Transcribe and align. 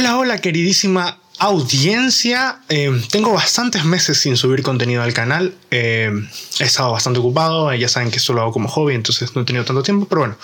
Hola, 0.00 0.16
hola, 0.16 0.40
queridísima 0.40 1.18
audiencia. 1.40 2.60
Eh, 2.68 3.02
tengo 3.10 3.32
bastantes 3.32 3.84
meses 3.84 4.16
sin 4.16 4.36
subir 4.36 4.62
contenido 4.62 5.02
al 5.02 5.12
canal. 5.12 5.56
Eh, 5.72 6.12
he 6.60 6.62
estado 6.62 6.92
bastante 6.92 7.18
ocupado. 7.18 7.74
Ya 7.74 7.88
saben 7.88 8.12
que 8.12 8.18
esto 8.18 8.32
lo 8.32 8.42
hago 8.42 8.52
como 8.52 8.68
hobby, 8.68 8.94
entonces 8.94 9.34
no 9.34 9.42
he 9.42 9.44
tenido 9.44 9.64
tanto 9.64 9.82
tiempo. 9.82 10.06
Pero 10.08 10.20
bueno, 10.20 10.36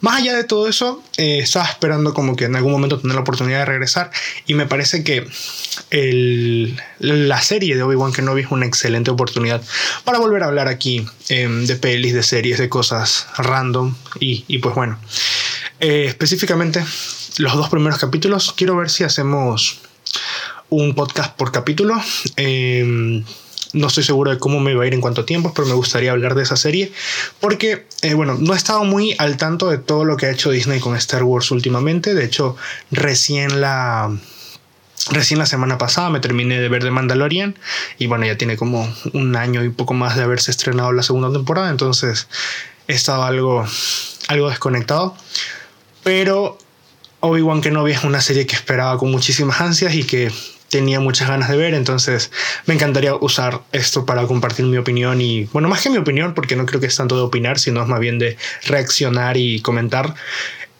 más 0.00 0.22
allá 0.22 0.34
de 0.34 0.44
todo 0.44 0.66
eso, 0.66 1.02
eh, 1.18 1.40
estaba 1.40 1.66
esperando 1.66 2.14
como 2.14 2.36
que 2.36 2.46
en 2.46 2.56
algún 2.56 2.72
momento 2.72 3.00
tener 3.00 3.14
la 3.14 3.20
oportunidad 3.20 3.58
de 3.58 3.64
regresar. 3.66 4.10
Y 4.46 4.54
me 4.54 4.64
parece 4.64 5.04
que 5.04 5.26
la 5.90 7.42
serie 7.42 7.76
de 7.76 7.82
Obi-Wan 7.82 8.14
Kenobi 8.14 8.40
es 8.40 8.50
una 8.50 8.64
excelente 8.64 9.10
oportunidad 9.10 9.60
para 10.04 10.20
volver 10.20 10.42
a 10.42 10.46
hablar 10.46 10.68
aquí 10.68 11.06
de 11.28 11.76
pelis, 11.78 12.14
de 12.14 12.22
series, 12.22 12.56
de 12.56 12.70
cosas 12.70 13.26
random. 13.36 13.94
Y, 14.20 14.46
y 14.48 14.56
pues 14.56 14.74
bueno, 14.74 14.98
específicamente 15.80 16.82
los 17.38 17.54
dos 17.54 17.68
primeros 17.68 17.98
capítulos. 17.98 18.52
Quiero 18.56 18.76
ver 18.76 18.90
si 18.90 19.04
hacemos 19.04 19.80
un 20.68 20.94
podcast 20.94 21.34
por 21.36 21.52
capítulo. 21.52 21.94
Em, 22.36 23.24
no 23.72 23.86
estoy 23.86 24.04
seguro 24.04 24.30
de 24.30 24.38
cómo 24.38 24.60
me 24.60 24.74
va 24.74 24.84
a 24.84 24.86
ir 24.86 24.94
en 24.94 25.00
cuanto 25.00 25.22
a 25.22 25.26
tiempos, 25.26 25.52
pero 25.54 25.66
me 25.66 25.74
gustaría 25.74 26.12
hablar 26.12 26.34
de 26.34 26.42
esa 26.42 26.56
serie. 26.56 26.92
Porque, 27.40 27.86
eh, 28.02 28.14
bueno, 28.14 28.36
no 28.38 28.52
he 28.52 28.56
estado 28.56 28.84
muy 28.84 29.14
al 29.18 29.36
tanto 29.36 29.70
de 29.70 29.78
todo 29.78 30.04
lo 30.04 30.16
que 30.16 30.26
ha 30.26 30.30
hecho 30.30 30.50
Disney 30.50 30.80
con 30.80 30.96
Star 30.96 31.22
Wars 31.22 31.50
últimamente. 31.50 32.14
De 32.14 32.24
hecho, 32.24 32.56
recién 32.90 33.60
la. 33.60 34.10
Recién 35.10 35.40
la 35.40 35.46
semana 35.46 35.78
pasada 35.78 36.10
me 36.10 36.20
terminé 36.20 36.60
de 36.60 36.68
ver 36.68 36.84
The 36.84 36.92
Mandalorian 36.92 37.58
y 37.98 38.06
bueno, 38.06 38.24
ya 38.24 38.38
tiene 38.38 38.56
como 38.56 38.88
un 39.14 39.34
año 39.34 39.64
y 39.64 39.70
poco 39.70 39.94
más 39.94 40.14
de 40.14 40.22
haberse 40.22 40.52
estrenado 40.52 40.92
la 40.92 41.02
segunda 41.02 41.32
temporada, 41.32 41.70
entonces 41.70 42.28
he 42.86 42.92
estado 42.92 43.24
algo, 43.24 43.66
algo 44.28 44.48
desconectado. 44.48 45.16
Pero 46.04 46.56
Obi-Wan 47.24 47.60
Kenobi 47.60 47.92
es 47.92 48.02
una 48.02 48.20
serie 48.20 48.46
que 48.46 48.56
esperaba 48.56 48.98
con 48.98 49.10
muchísimas 49.12 49.60
ansias 49.60 49.94
y 49.94 50.02
que 50.02 50.32
tenía 50.68 50.98
muchas 50.98 51.28
ganas 51.28 51.48
de 51.48 51.56
ver, 51.56 51.74
entonces 51.74 52.32
me 52.66 52.74
encantaría 52.74 53.14
usar 53.14 53.60
esto 53.70 54.04
para 54.04 54.26
compartir 54.26 54.64
mi 54.64 54.76
opinión 54.76 55.20
y, 55.20 55.44
bueno, 55.52 55.68
más 55.68 55.82
que 55.82 55.90
mi 55.90 55.98
opinión, 55.98 56.34
porque 56.34 56.56
no 56.56 56.66
creo 56.66 56.80
que 56.80 56.86
es 56.86 56.96
tanto 56.96 57.14
de 57.14 57.22
opinar, 57.22 57.60
sino 57.60 57.86
más 57.86 58.00
bien 58.00 58.18
de 58.18 58.36
reaccionar 58.64 59.36
y 59.36 59.60
comentar. 59.60 60.14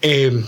Eh, 0.00 0.42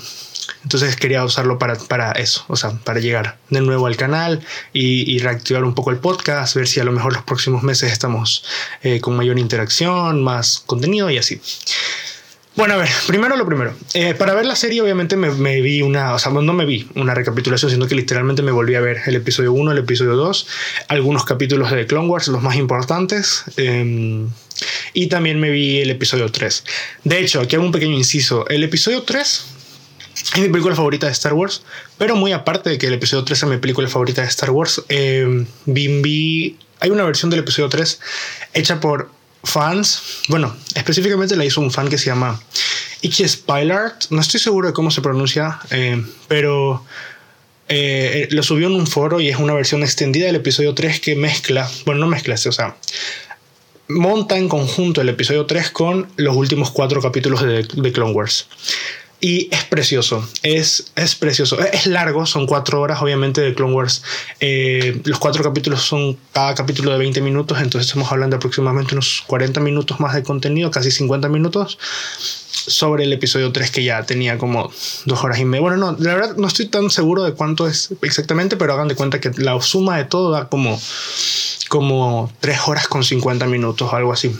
entonces 0.64 0.96
quería 0.96 1.24
usarlo 1.24 1.58
para, 1.58 1.76
para, 1.76 2.12
eso, 2.12 2.44
o 2.48 2.56
sea, 2.56 2.70
para 2.70 2.98
llegar 2.98 3.36
de 3.50 3.60
nuevo 3.60 3.86
al 3.86 3.96
canal 3.96 4.44
y, 4.72 5.18
reactivar 5.18 5.62
un 5.62 5.74
poco 5.74 5.90
el 5.90 5.98
podcast, 5.98 6.56
ver 6.56 6.66
si 6.66 6.80
a 6.80 6.84
lo 6.84 6.90
mejor 6.90 7.12
los 7.12 7.22
próximos 7.22 7.62
meses 7.62 7.92
estamos 7.92 8.44
eh, 8.82 9.00
con 9.00 9.14
mayor 9.14 9.38
interacción, 9.38 10.24
más 10.24 10.64
contenido 10.66 11.08
y 11.10 11.18
así. 11.18 11.40
Bueno, 12.56 12.74
a 12.74 12.76
ver, 12.76 12.88
primero 13.08 13.36
lo 13.36 13.44
primero. 13.44 13.74
Eh, 13.94 14.14
para 14.14 14.32
ver 14.32 14.46
la 14.46 14.54
serie, 14.54 14.80
obviamente 14.80 15.16
me, 15.16 15.60
vi 15.60 15.82
una, 15.82 16.14
o 16.14 16.18
sea, 16.20 16.30
no 16.30 16.52
me 16.52 16.64
vi 16.64 16.88
una 16.94 17.12
recapitulación, 17.12 17.68
sino 17.68 17.88
que 17.88 17.96
literalmente 17.96 18.42
me 18.42 18.52
volví 18.52 18.76
a 18.76 18.80
ver 18.80 19.00
el 19.06 19.16
episodio 19.16 19.52
1, 19.52 19.72
el 19.72 19.78
episodio 19.78 20.14
2, 20.14 20.46
algunos 20.86 21.24
capítulos 21.24 21.72
de 21.72 21.84
Clone 21.86 22.06
Wars, 22.06 22.28
los 22.28 22.42
más 22.42 22.54
importantes, 22.54 23.42
em, 23.56 24.30
y 24.92 25.08
también 25.08 25.40
me 25.40 25.50
vi 25.50 25.80
el 25.80 25.90
episodio 25.90 26.30
3. 26.30 26.64
De 27.02 27.18
hecho, 27.18 27.40
aquí 27.40 27.56
hago 27.56 27.64
un 27.64 27.72
pequeño 27.72 27.96
inciso. 27.96 28.48
El 28.48 28.62
episodio 28.62 29.02
3 29.02 29.46
es 30.34 30.40
mi 30.40 30.48
película 30.48 30.76
favorita 30.76 31.06
de 31.06 31.12
Star 31.12 31.32
Wars, 31.32 31.62
pero 31.98 32.14
muy 32.14 32.30
aparte 32.30 32.70
de 32.70 32.78
que 32.78 32.86
el 32.86 32.94
episodio 32.94 33.24
3 33.24 33.42
es 33.42 33.48
mi 33.48 33.56
película 33.56 33.88
favorita 33.88 34.22
de 34.22 34.28
Star 34.28 34.50
Wars, 34.50 34.80
eh, 34.88 35.44
vi, 35.66 36.56
hay 36.78 36.90
una 36.90 37.02
versión 37.02 37.30
del 37.30 37.40
episodio 37.40 37.68
3 37.68 38.00
hecha 38.52 38.78
por 38.78 39.10
fans, 39.44 40.22
bueno, 40.28 40.54
específicamente 40.74 41.36
la 41.36 41.44
hizo 41.44 41.60
un 41.60 41.70
fan 41.70 41.88
que 41.88 41.98
se 41.98 42.06
llama 42.06 42.40
Ichi 43.02 43.28
Spilart, 43.28 44.10
no 44.10 44.20
estoy 44.20 44.40
seguro 44.40 44.68
de 44.68 44.74
cómo 44.74 44.90
se 44.90 45.02
pronuncia, 45.02 45.60
eh, 45.70 46.02
pero 46.28 46.84
eh, 47.68 48.28
lo 48.30 48.42
subió 48.42 48.66
en 48.68 48.74
un 48.74 48.86
foro 48.86 49.20
y 49.20 49.28
es 49.28 49.36
una 49.36 49.54
versión 49.54 49.82
extendida 49.82 50.26
del 50.26 50.36
episodio 50.36 50.74
3 50.74 51.00
que 51.00 51.14
mezcla, 51.14 51.70
bueno, 51.86 52.00
no 52.02 52.06
mezcla, 52.06 52.34
o 52.34 52.52
sea, 52.52 52.76
monta 53.88 54.36
en 54.36 54.48
conjunto 54.48 55.00
el 55.00 55.08
episodio 55.08 55.46
3 55.46 55.70
con 55.70 56.08
los 56.16 56.36
últimos 56.36 56.70
cuatro 56.70 57.00
capítulos 57.00 57.42
de, 57.42 57.62
de 57.62 57.92
Clone 57.92 58.12
Wars. 58.12 58.48
Y 59.24 59.48
es 59.50 59.64
precioso, 59.64 60.22
es, 60.42 60.92
es 60.96 61.14
precioso. 61.14 61.58
Es 61.58 61.86
largo, 61.86 62.26
son 62.26 62.46
cuatro 62.46 62.82
horas, 62.82 63.00
obviamente, 63.00 63.40
de 63.40 63.54
Clone 63.54 63.72
Wars. 63.72 64.02
Eh, 64.38 65.00
los 65.04 65.18
cuatro 65.18 65.42
capítulos 65.42 65.80
son 65.80 66.18
cada 66.34 66.54
capítulo 66.54 66.92
de 66.92 66.98
20 66.98 67.22
minutos, 67.22 67.58
entonces 67.58 67.88
estamos 67.88 68.12
hablando 68.12 68.34
de 68.34 68.36
aproximadamente 68.36 68.92
unos 68.92 69.24
40 69.26 69.60
minutos 69.60 69.98
más 69.98 70.12
de 70.14 70.22
contenido, 70.22 70.70
casi 70.70 70.90
50 70.90 71.30
minutos, 71.30 71.78
sobre 72.50 73.04
el 73.04 73.14
episodio 73.14 73.50
3 73.50 73.70
que 73.70 73.82
ya 73.82 74.04
tenía 74.04 74.36
como 74.36 74.70
dos 75.06 75.24
horas 75.24 75.38
y 75.38 75.46
media. 75.46 75.62
Bueno, 75.62 75.78
no, 75.78 75.96
la 75.98 76.16
verdad 76.16 76.36
no 76.36 76.46
estoy 76.46 76.66
tan 76.66 76.90
seguro 76.90 77.24
de 77.24 77.32
cuánto 77.32 77.66
es 77.66 77.94
exactamente, 78.02 78.58
pero 78.58 78.74
hagan 78.74 78.88
de 78.88 78.94
cuenta 78.94 79.22
que 79.22 79.30
la 79.38 79.58
suma 79.62 79.96
de 79.96 80.04
todo 80.04 80.32
da 80.32 80.50
como, 80.50 80.78
como 81.70 82.30
3 82.40 82.58
horas 82.66 82.88
con 82.88 83.02
50 83.02 83.46
minutos 83.46 83.90
algo 83.94 84.12
así. 84.12 84.36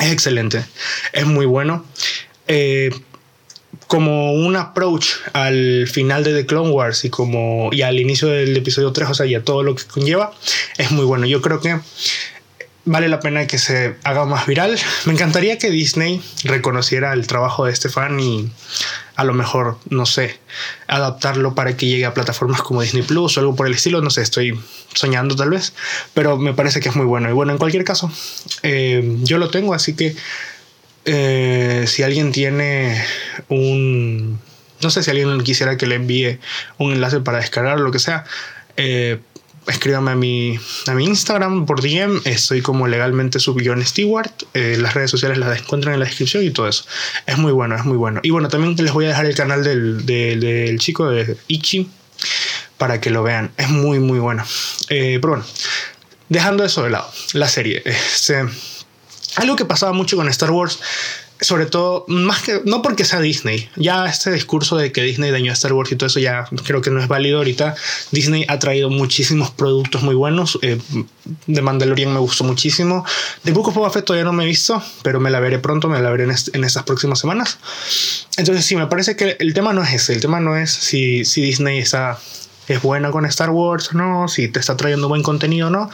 Es 0.00 0.10
excelente, 0.10 0.64
es 1.12 1.26
muy 1.26 1.46
bueno. 1.46 1.84
Eh, 2.48 2.90
como 3.88 4.34
un 4.34 4.54
approach 4.54 5.06
al 5.32 5.88
final 5.88 6.22
de 6.22 6.34
The 6.34 6.46
Clone 6.46 6.70
Wars 6.70 7.04
y 7.04 7.10
como 7.10 7.70
y 7.72 7.82
al 7.82 7.98
inicio 7.98 8.28
del 8.28 8.56
episodio 8.56 8.92
3, 8.92 9.10
o 9.10 9.14
sea, 9.14 9.26
y 9.26 9.34
a 9.34 9.42
todo 9.42 9.62
lo 9.62 9.74
que 9.74 9.84
conlleva, 9.84 10.32
es 10.76 10.90
muy 10.92 11.04
bueno. 11.04 11.26
Yo 11.26 11.40
creo 11.40 11.60
que 11.60 11.80
vale 12.84 13.08
la 13.08 13.20
pena 13.20 13.46
que 13.46 13.58
se 13.58 13.96
haga 14.04 14.24
más 14.26 14.46
viral. 14.46 14.78
Me 15.06 15.12
encantaría 15.12 15.58
que 15.58 15.70
Disney 15.70 16.22
reconociera 16.44 17.12
el 17.12 17.26
trabajo 17.26 17.64
de 17.64 17.72
este 17.72 17.88
fan 17.88 18.20
y 18.20 18.50
a 19.16 19.24
lo 19.24 19.34
mejor, 19.34 19.78
no 19.88 20.06
sé, 20.06 20.38
adaptarlo 20.86 21.54
para 21.54 21.76
que 21.76 21.86
llegue 21.86 22.04
a 22.04 22.14
plataformas 22.14 22.62
como 22.62 22.82
Disney 22.82 23.02
Plus 23.02 23.36
o 23.36 23.40
algo 23.40 23.56
por 23.56 23.66
el 23.66 23.74
estilo. 23.74 24.00
No 24.00 24.10
sé, 24.10 24.22
estoy 24.22 24.58
soñando 24.94 25.34
tal 25.34 25.50
vez, 25.50 25.72
pero 26.14 26.36
me 26.36 26.54
parece 26.54 26.80
que 26.80 26.88
es 26.88 26.96
muy 26.96 27.06
bueno. 27.06 27.28
Y 27.28 27.32
bueno, 27.32 27.52
en 27.52 27.58
cualquier 27.58 27.84
caso, 27.84 28.12
eh, 28.62 29.16
yo 29.22 29.38
lo 29.38 29.50
tengo, 29.50 29.74
así 29.74 29.94
que 29.94 30.14
eh, 31.04 31.84
si 31.86 32.02
alguien 32.02 32.32
tiene 32.32 33.02
un... 33.48 34.38
No 34.82 34.90
sé 34.90 35.02
si 35.02 35.10
alguien 35.10 35.42
quisiera 35.42 35.76
que 35.76 35.86
le 35.86 35.96
envíe 35.96 36.38
un 36.78 36.92
enlace 36.92 37.20
para 37.20 37.38
descargar, 37.38 37.80
lo 37.80 37.90
que 37.90 37.98
sea. 37.98 38.24
Eh, 38.76 39.18
escríbame 39.66 40.12
a 40.12 40.14
mi, 40.14 40.58
a 40.86 40.94
mi 40.94 41.04
Instagram 41.04 41.66
por 41.66 41.82
DM. 41.82 42.20
Estoy 42.24 42.62
como 42.62 42.86
legalmente 42.86 43.40
subión 43.40 43.84
Stewart. 43.84 44.30
Eh, 44.54 44.76
las 44.78 44.94
redes 44.94 45.10
sociales 45.10 45.38
las 45.38 45.58
encuentran 45.58 45.94
en 45.94 46.00
la 46.00 46.06
descripción 46.06 46.44
y 46.44 46.50
todo 46.50 46.68
eso. 46.68 46.84
Es 47.26 47.38
muy 47.38 47.52
bueno, 47.52 47.74
es 47.74 47.84
muy 47.84 47.96
bueno. 47.96 48.20
Y 48.22 48.30
bueno, 48.30 48.48
también 48.48 48.76
les 48.76 48.92
voy 48.92 49.06
a 49.06 49.08
dejar 49.08 49.26
el 49.26 49.34
canal 49.34 49.64
del, 49.64 50.06
del, 50.06 50.78
chico 50.78 51.10
de 51.10 51.36
Ichi 51.48 51.88
para 52.76 53.00
que 53.00 53.10
lo 53.10 53.24
vean. 53.24 53.50
Es 53.56 53.68
muy, 53.68 53.98
muy 53.98 54.20
bueno. 54.20 54.44
pero 54.88 55.28
bueno, 55.28 55.44
dejando 56.28 56.64
eso 56.64 56.84
de 56.84 56.90
lado, 56.90 57.10
la 57.32 57.48
serie. 57.48 57.82
Este, 57.84 58.46
algo 59.38 59.56
que 59.56 59.64
pasaba 59.64 59.92
mucho 59.92 60.16
con 60.16 60.28
Star 60.28 60.50
Wars, 60.50 60.78
sobre 61.40 61.66
todo, 61.66 62.04
más 62.08 62.42
que, 62.42 62.62
no 62.64 62.82
porque 62.82 63.04
sea 63.04 63.20
Disney, 63.20 63.68
ya 63.76 64.06
este 64.06 64.32
discurso 64.32 64.76
de 64.76 64.90
que 64.90 65.02
Disney 65.02 65.30
dañó 65.30 65.52
a 65.52 65.54
Star 65.54 65.72
Wars 65.72 65.92
y 65.92 65.96
todo 65.96 66.08
eso 66.08 66.18
ya 66.18 66.48
creo 66.64 66.80
que 66.80 66.90
no 66.90 67.00
es 67.00 67.06
válido 67.06 67.38
ahorita. 67.38 67.76
Disney 68.10 68.44
ha 68.48 68.58
traído 68.58 68.90
muchísimos 68.90 69.50
productos 69.50 70.02
muy 70.02 70.16
buenos. 70.16 70.58
Eh, 70.62 70.80
de 71.46 71.62
Mandalorian 71.62 72.12
me 72.12 72.18
gustó 72.18 72.42
muchísimo. 72.44 73.04
De 73.44 73.52
Book 73.52 73.68
of 73.68 73.74
Boba 73.74 73.90
Fett 73.90 74.04
todavía 74.04 74.24
no 74.24 74.32
me 74.32 74.44
he 74.44 74.46
visto, 74.46 74.82
pero 75.02 75.20
me 75.20 75.30
la 75.30 75.38
veré 75.38 75.58
pronto, 75.58 75.88
me 75.88 76.00
la 76.00 76.10
veré 76.10 76.24
en, 76.24 76.34
en 76.52 76.64
estas 76.64 76.82
próximas 76.82 77.20
semanas. 77.20 77.58
Entonces 78.36 78.64
sí, 78.64 78.74
me 78.74 78.86
parece 78.86 79.14
que 79.14 79.36
el 79.38 79.54
tema 79.54 79.72
no 79.72 79.82
es 79.82 79.92
ese, 79.92 80.14
el 80.14 80.20
tema 80.20 80.40
no 80.40 80.56
es 80.56 80.70
si, 80.70 81.22
Disney 81.22 81.78
es 81.78 82.82
buena 82.82 83.10
con 83.10 83.24
Star 83.24 83.50
Wars 83.50 83.94
no, 83.94 84.28
si 84.28 84.48
te 84.48 84.60
está 84.60 84.76
trayendo 84.76 85.08
buen 85.08 85.22
contenido 85.22 85.70
no, 85.70 85.90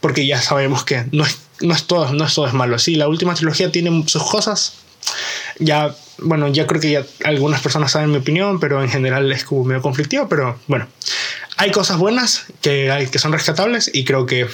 porque 0.00 0.26
ya 0.26 0.40
sabemos 0.42 0.84
que 0.84 1.04
no 1.12 1.24
es, 1.24 1.38
no 1.60 1.74
es, 1.74 1.84
todo, 1.84 2.12
no 2.12 2.24
es 2.24 2.34
todo 2.34 2.46
es 2.46 2.52
malo. 2.52 2.78
Sí, 2.78 2.96
la 2.96 3.08
última 3.08 3.34
trilogía 3.34 3.70
tiene 3.70 4.04
sus 4.06 4.22
cosas. 4.24 4.74
Ya, 5.58 5.94
bueno, 6.18 6.48
ya 6.48 6.66
creo 6.66 6.80
que 6.80 6.90
ya 6.90 7.06
algunas 7.24 7.60
personas 7.60 7.92
saben 7.92 8.10
mi 8.10 8.18
opinión, 8.18 8.60
pero 8.60 8.82
en 8.82 8.88
general 8.88 9.30
es 9.32 9.44
como 9.44 9.64
medio 9.64 9.82
conflictivo, 9.82 10.28
pero 10.28 10.58
bueno, 10.66 10.86
hay 11.56 11.70
cosas 11.70 11.98
buenas 11.98 12.46
que, 12.60 12.90
hay, 12.90 13.06
que 13.06 13.18
son 13.18 13.32
rescatables 13.32 13.90
y 13.92 14.04
creo 14.04 14.26
que 14.26 14.46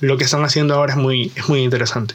lo 0.00 0.16
que 0.18 0.24
están 0.24 0.44
haciendo 0.44 0.74
ahora 0.74 0.94
es 0.94 0.98
muy, 0.98 1.32
es 1.36 1.48
muy 1.48 1.62
interesante. 1.62 2.14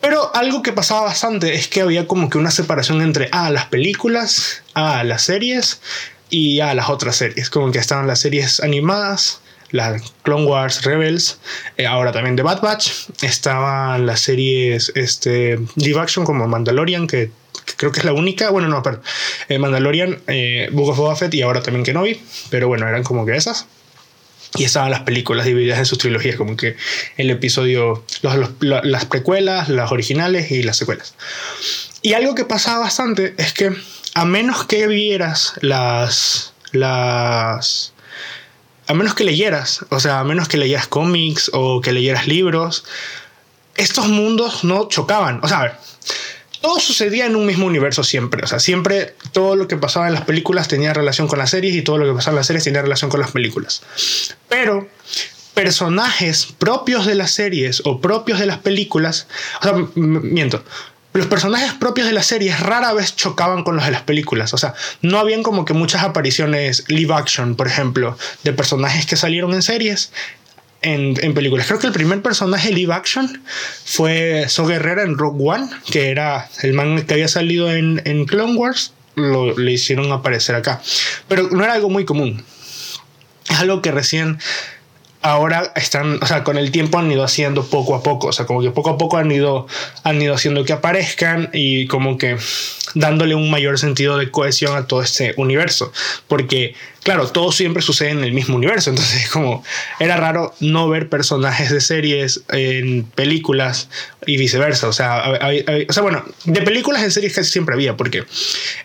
Pero 0.00 0.34
algo 0.34 0.62
que 0.62 0.72
pasaba 0.72 1.02
bastante 1.02 1.54
es 1.54 1.68
que 1.68 1.82
había 1.82 2.06
como 2.06 2.30
que 2.30 2.38
una 2.38 2.50
separación 2.50 3.02
entre 3.02 3.28
ah, 3.32 3.50
las 3.50 3.66
películas, 3.66 4.62
a 4.74 5.00
ah, 5.00 5.04
las 5.04 5.22
series 5.22 5.80
y 6.30 6.60
a 6.60 6.74
las 6.74 6.88
otras 6.88 7.16
series, 7.16 7.50
como 7.50 7.70
que 7.70 7.78
estaban 7.78 8.06
las 8.06 8.20
series 8.20 8.60
animadas, 8.60 9.40
las 9.70 10.12
Clone 10.22 10.46
Wars 10.46 10.82
Rebels, 10.84 11.38
eh, 11.76 11.86
ahora 11.86 12.12
también 12.12 12.36
de 12.36 12.42
Bad 12.42 12.60
Batch, 12.60 12.90
estaban 13.22 14.06
las 14.06 14.20
series 14.20 14.92
este, 14.94 15.58
live 15.76 16.00
action 16.00 16.24
como 16.24 16.46
Mandalorian, 16.46 17.06
que, 17.06 17.30
creo 17.76 17.92
que 17.92 18.00
es 18.00 18.04
la 18.04 18.12
única, 18.12 18.50
bueno, 18.50 18.68
no, 18.68 18.82
perdón, 18.82 19.02
eh, 19.48 19.58
Mandalorian, 19.58 20.20
eh, 20.26 20.68
Book 20.72 20.90
of 20.90 20.98
Boba 20.98 21.16
y 21.30 21.42
ahora 21.42 21.62
también 21.62 21.84
Kenobi, 21.84 22.20
pero 22.50 22.68
bueno, 22.68 22.88
eran 22.88 23.02
como 23.02 23.24
que 23.26 23.36
esas. 23.36 23.66
Y 24.56 24.64
estaban 24.64 24.90
las 24.90 25.02
películas 25.02 25.46
divididas 25.46 25.78
en 25.78 25.86
sus 25.86 25.98
trilogías, 25.98 26.34
como 26.34 26.56
que 26.56 26.76
el 27.16 27.30
episodio, 27.30 28.04
las 28.60 29.04
precuelas, 29.04 29.68
las 29.68 29.92
originales 29.92 30.50
y 30.50 30.64
las 30.64 30.76
secuelas. 30.76 31.14
Y 32.02 32.14
algo 32.14 32.34
que 32.34 32.44
pasaba 32.44 32.80
bastante 32.80 33.34
es 33.38 33.52
que 33.52 33.72
a 34.14 34.24
menos 34.24 34.64
que 34.64 34.88
vieras 34.88 35.54
las, 35.60 36.52
las... 36.72 37.92
A 38.90 38.94
menos 38.94 39.14
que 39.14 39.22
leyeras, 39.22 39.86
o 39.90 40.00
sea, 40.00 40.18
a 40.18 40.24
menos 40.24 40.48
que 40.48 40.56
leyeras 40.56 40.88
cómics 40.88 41.48
o 41.54 41.80
que 41.80 41.92
leyeras 41.92 42.26
libros, 42.26 42.84
estos 43.76 44.08
mundos 44.08 44.64
no 44.64 44.88
chocaban. 44.88 45.38
O 45.44 45.46
sea, 45.46 45.78
todo 46.60 46.80
sucedía 46.80 47.26
en 47.26 47.36
un 47.36 47.46
mismo 47.46 47.66
universo 47.66 48.02
siempre. 48.02 48.42
O 48.42 48.48
sea, 48.48 48.58
siempre 48.58 49.14
todo 49.30 49.54
lo 49.54 49.68
que 49.68 49.76
pasaba 49.76 50.08
en 50.08 50.14
las 50.14 50.24
películas 50.24 50.66
tenía 50.66 50.92
relación 50.92 51.28
con 51.28 51.38
las 51.38 51.50
series 51.50 51.76
y 51.76 51.82
todo 51.82 51.98
lo 51.98 52.06
que 52.06 52.14
pasaba 52.14 52.32
en 52.32 52.38
las 52.38 52.48
series 52.48 52.64
tenía 52.64 52.82
relación 52.82 53.12
con 53.12 53.20
las 53.20 53.30
películas. 53.30 53.82
Pero 54.48 54.88
personajes 55.54 56.48
propios 56.58 57.06
de 57.06 57.14
las 57.14 57.30
series 57.30 57.82
o 57.84 58.00
propios 58.00 58.40
de 58.40 58.46
las 58.46 58.58
películas, 58.58 59.28
o 59.60 59.62
sea, 59.62 59.74
miento, 59.94 60.64
los 61.12 61.26
personajes 61.26 61.72
propios 61.74 62.06
de 62.06 62.12
las 62.12 62.26
series 62.26 62.60
rara 62.60 62.92
vez 62.92 63.16
chocaban 63.16 63.64
con 63.64 63.76
los 63.76 63.84
de 63.84 63.90
las 63.90 64.02
películas. 64.02 64.54
O 64.54 64.58
sea, 64.58 64.74
no 65.02 65.18
habían 65.18 65.42
como 65.42 65.64
que 65.64 65.74
muchas 65.74 66.02
apariciones 66.02 66.84
live 66.88 67.14
action, 67.14 67.56
por 67.56 67.66
ejemplo, 67.66 68.16
de 68.44 68.52
personajes 68.52 69.06
que 69.06 69.16
salieron 69.16 69.52
en 69.54 69.62
series. 69.62 70.12
En, 70.82 71.14
películas. 71.34 71.66
Creo 71.66 71.78
que 71.78 71.88
el 71.88 71.92
primer 71.92 72.22
personaje 72.22 72.72
live 72.72 72.94
action 72.94 73.42
fue 73.84 74.46
So 74.48 74.64
Guerrera 74.64 75.02
en 75.02 75.18
Rogue 75.18 75.44
One, 75.46 75.68
que 75.90 76.10
era 76.10 76.48
el 76.62 76.72
man 76.72 77.02
que 77.02 77.12
había 77.12 77.28
salido 77.28 77.70
en, 77.70 78.00
en 78.06 78.24
Clone 78.24 78.54
Wars, 78.54 78.94
lo, 79.14 79.58
le 79.58 79.72
hicieron 79.72 80.10
aparecer 80.10 80.54
acá. 80.54 80.80
Pero 81.28 81.50
no 81.50 81.62
era 81.62 81.74
algo 81.74 81.90
muy 81.90 82.06
común. 82.06 82.42
Es 83.50 83.58
algo 83.58 83.82
que 83.82 83.90
recién 83.90 84.38
ahora 85.22 85.72
están, 85.76 86.18
o 86.22 86.26
sea, 86.26 86.44
con 86.44 86.56
el 86.56 86.70
tiempo 86.70 86.98
han 86.98 87.10
ido 87.10 87.22
haciendo 87.22 87.64
poco 87.64 87.94
a 87.94 88.02
poco, 88.02 88.28
o 88.28 88.32
sea, 88.32 88.46
como 88.46 88.62
que 88.62 88.70
poco 88.70 88.90
a 88.90 88.98
poco 88.98 89.18
han 89.18 89.30
ido, 89.30 89.66
han 90.02 90.20
ido 90.20 90.34
haciendo 90.34 90.64
que 90.64 90.72
aparezcan 90.72 91.50
y 91.52 91.86
como 91.86 92.16
que 92.18 92.36
dándole 92.94 93.34
un 93.34 93.50
mayor 93.50 93.78
sentido 93.78 94.18
de 94.18 94.30
cohesión 94.30 94.76
a 94.76 94.86
todo 94.86 95.02
este 95.02 95.34
universo, 95.36 95.92
porque 96.26 96.74
claro, 97.02 97.28
todo 97.28 97.52
siempre 97.52 97.82
sucede 97.82 98.10
en 98.10 98.24
el 98.24 98.32
mismo 98.32 98.56
universo, 98.56 98.90
entonces 98.90 99.28
como 99.30 99.64
era 99.98 100.16
raro 100.16 100.54
no 100.60 100.88
ver 100.88 101.08
personajes 101.08 101.70
de 101.70 101.80
series 101.80 102.42
en 102.48 103.04
películas 103.04 103.88
y 104.26 104.36
viceversa, 104.36 104.88
o 104.88 104.92
sea, 104.92 105.38
o 105.88 105.92
sea 105.92 106.02
bueno, 106.02 106.24
de 106.44 106.62
películas 106.62 107.02
en 107.02 107.10
series 107.10 107.34
casi 107.34 107.50
siempre 107.50 107.74
había, 107.74 107.96
porque 107.96 108.24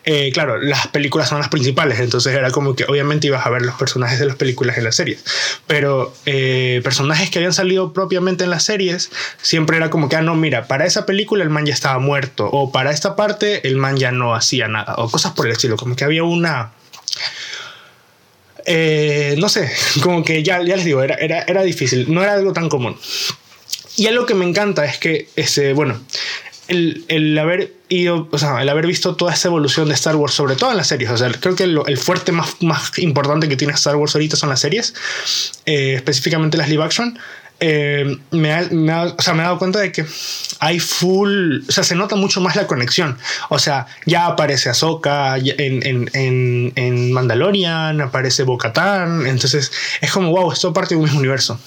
eh, 0.05 0.31
claro, 0.33 0.61
las 0.61 0.87
películas 0.87 1.29
son 1.29 1.39
las 1.39 1.49
principales, 1.49 1.99
entonces 1.99 2.33
era 2.33 2.51
como 2.51 2.75
que 2.75 2.85
obviamente 2.85 3.27
ibas 3.27 3.45
a 3.45 3.49
ver 3.49 3.63
los 3.63 3.75
personajes 3.75 4.19
de 4.19 4.25
las 4.25 4.35
películas 4.37 4.77
en 4.77 4.85
las 4.85 4.95
series, 4.95 5.23
pero 5.67 6.13
eh, 6.25 6.81
personajes 6.83 7.29
que 7.29 7.39
habían 7.39 7.53
salido 7.53 7.93
propiamente 7.93 8.45
en 8.45 8.49
las 8.49 8.63
series, 8.63 9.11
siempre 9.41 9.77
era 9.77 9.89
como 9.89 10.09
que, 10.09 10.15
ah, 10.15 10.21
no, 10.21 10.35
mira, 10.35 10.67
para 10.67 10.85
esa 10.85 11.05
película 11.05 11.43
el 11.43 11.49
man 11.49 11.65
ya 11.65 11.73
estaba 11.73 11.99
muerto, 11.99 12.49
o 12.51 12.71
para 12.71 12.91
esta 12.91 13.15
parte 13.15 13.67
el 13.67 13.75
man 13.75 13.97
ya 13.97 14.11
no 14.11 14.35
hacía 14.35 14.67
nada, 14.67 14.95
o 14.97 15.09
cosas 15.09 15.33
por 15.33 15.47
el 15.47 15.51
estilo, 15.51 15.75
como 15.75 15.95
que 15.95 16.05
había 16.05 16.23
una 16.23 16.71
eh, 18.65 19.35
no 19.37 19.49
sé, 19.49 19.71
como 20.03 20.23
que 20.23 20.43
ya, 20.43 20.61
ya 20.61 20.75
les 20.75 20.85
digo, 20.85 21.01
era, 21.01 21.15
era, 21.15 21.43
era 21.43 21.63
difícil, 21.63 22.13
no 22.13 22.23
era 22.23 22.33
algo 22.33 22.53
tan 22.53 22.69
común. 22.69 22.97
Y 23.97 24.07
algo 24.07 24.25
que 24.25 24.33
me 24.33 24.45
encanta 24.45 24.83
es 24.85 24.97
que, 24.97 25.29
este, 25.35 25.73
bueno, 25.73 26.01
el, 26.67 27.05
el, 27.07 27.37
haber 27.37 27.73
ido, 27.89 28.27
o 28.31 28.37
sea, 28.37 28.61
el 28.61 28.69
haber 28.69 28.87
visto 28.87 29.15
toda 29.15 29.33
esa 29.33 29.47
evolución 29.47 29.87
de 29.87 29.93
Star 29.93 30.15
Wars, 30.15 30.33
sobre 30.33 30.55
todo 30.55 30.71
en 30.71 30.77
las 30.77 30.87
series, 30.87 31.11
o 31.11 31.17
sea, 31.17 31.31
creo 31.31 31.55
que 31.55 31.63
el 31.63 31.97
fuerte 31.97 32.31
más, 32.31 32.61
más 32.61 32.97
importante 32.97 33.47
que 33.47 33.55
tiene 33.55 33.73
Star 33.73 33.95
Wars 33.95 34.15
ahorita 34.15 34.35
son 34.35 34.49
las 34.49 34.59
series, 34.59 34.93
eh, 35.65 35.93
específicamente 35.95 36.57
las 36.57 36.67
live 36.67 36.83
action, 36.83 37.17
eh, 37.67 38.19
me, 38.29 38.53
ha, 38.53 38.61
me, 38.69 38.93
o 38.93 39.15
sea, 39.19 39.33
me 39.33 39.41
he 39.41 39.43
dado 39.43 39.57
cuenta 39.57 39.79
de 39.79 39.91
que 39.91 40.05
hay 40.59 40.79
full, 40.79 41.61
o 41.67 41.71
sea, 41.71 41.83
se 41.83 41.95
nota 41.95 42.15
mucho 42.15 42.39
más 42.39 42.55
la 42.55 42.67
conexión. 42.67 43.17
O 43.49 43.57
sea, 43.57 43.87
ya 44.05 44.27
aparece 44.27 44.69
Ahsoka 44.69 45.35
en, 45.37 45.83
en, 45.83 46.11
en, 46.13 46.73
en 46.75 47.11
Mandalorian, 47.11 48.01
aparece 48.01 48.43
Bo-Katan, 48.43 49.25
entonces 49.25 49.71
es 49.99 50.11
como, 50.11 50.29
wow, 50.29 50.51
esto 50.51 50.73
parte 50.73 50.93
de 50.93 50.99
un 50.99 51.05
mismo 51.05 51.17
universo. 51.19 51.59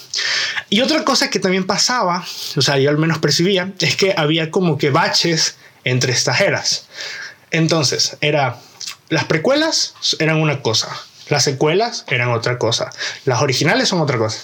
Y 0.71 0.83
otra 0.83 1.03
cosa 1.03 1.31
que 1.31 1.41
también 1.41 1.65
pasaba, 1.67 2.25
o 2.55 2.63
sea, 2.63 2.79
yo 2.79 2.91
al 2.91 2.99
menos 2.99 3.19
percibía, 3.19 3.73
es 3.81 3.97
que 3.97 4.15
había 4.17 4.53
como 4.53 4.79
que 4.79 4.91
baches 4.91 5.57
entre 5.83 6.13
estas 6.13 6.41
eras. 6.41 6.87
Entonces, 7.51 8.19
era, 8.21 8.61
las 9.09 9.25
precuelas 9.25 9.95
eran 10.21 10.37
una 10.37 10.63
cosa, 10.63 10.97
las 11.29 11.43
secuelas 11.43 12.05
eran 12.07 12.31
otra 12.31 12.57
cosa, 12.57 12.91
las 13.25 13.43
originales 13.43 13.89
son 13.89 14.01
otra 14.01 14.17
cosa. 14.17 14.43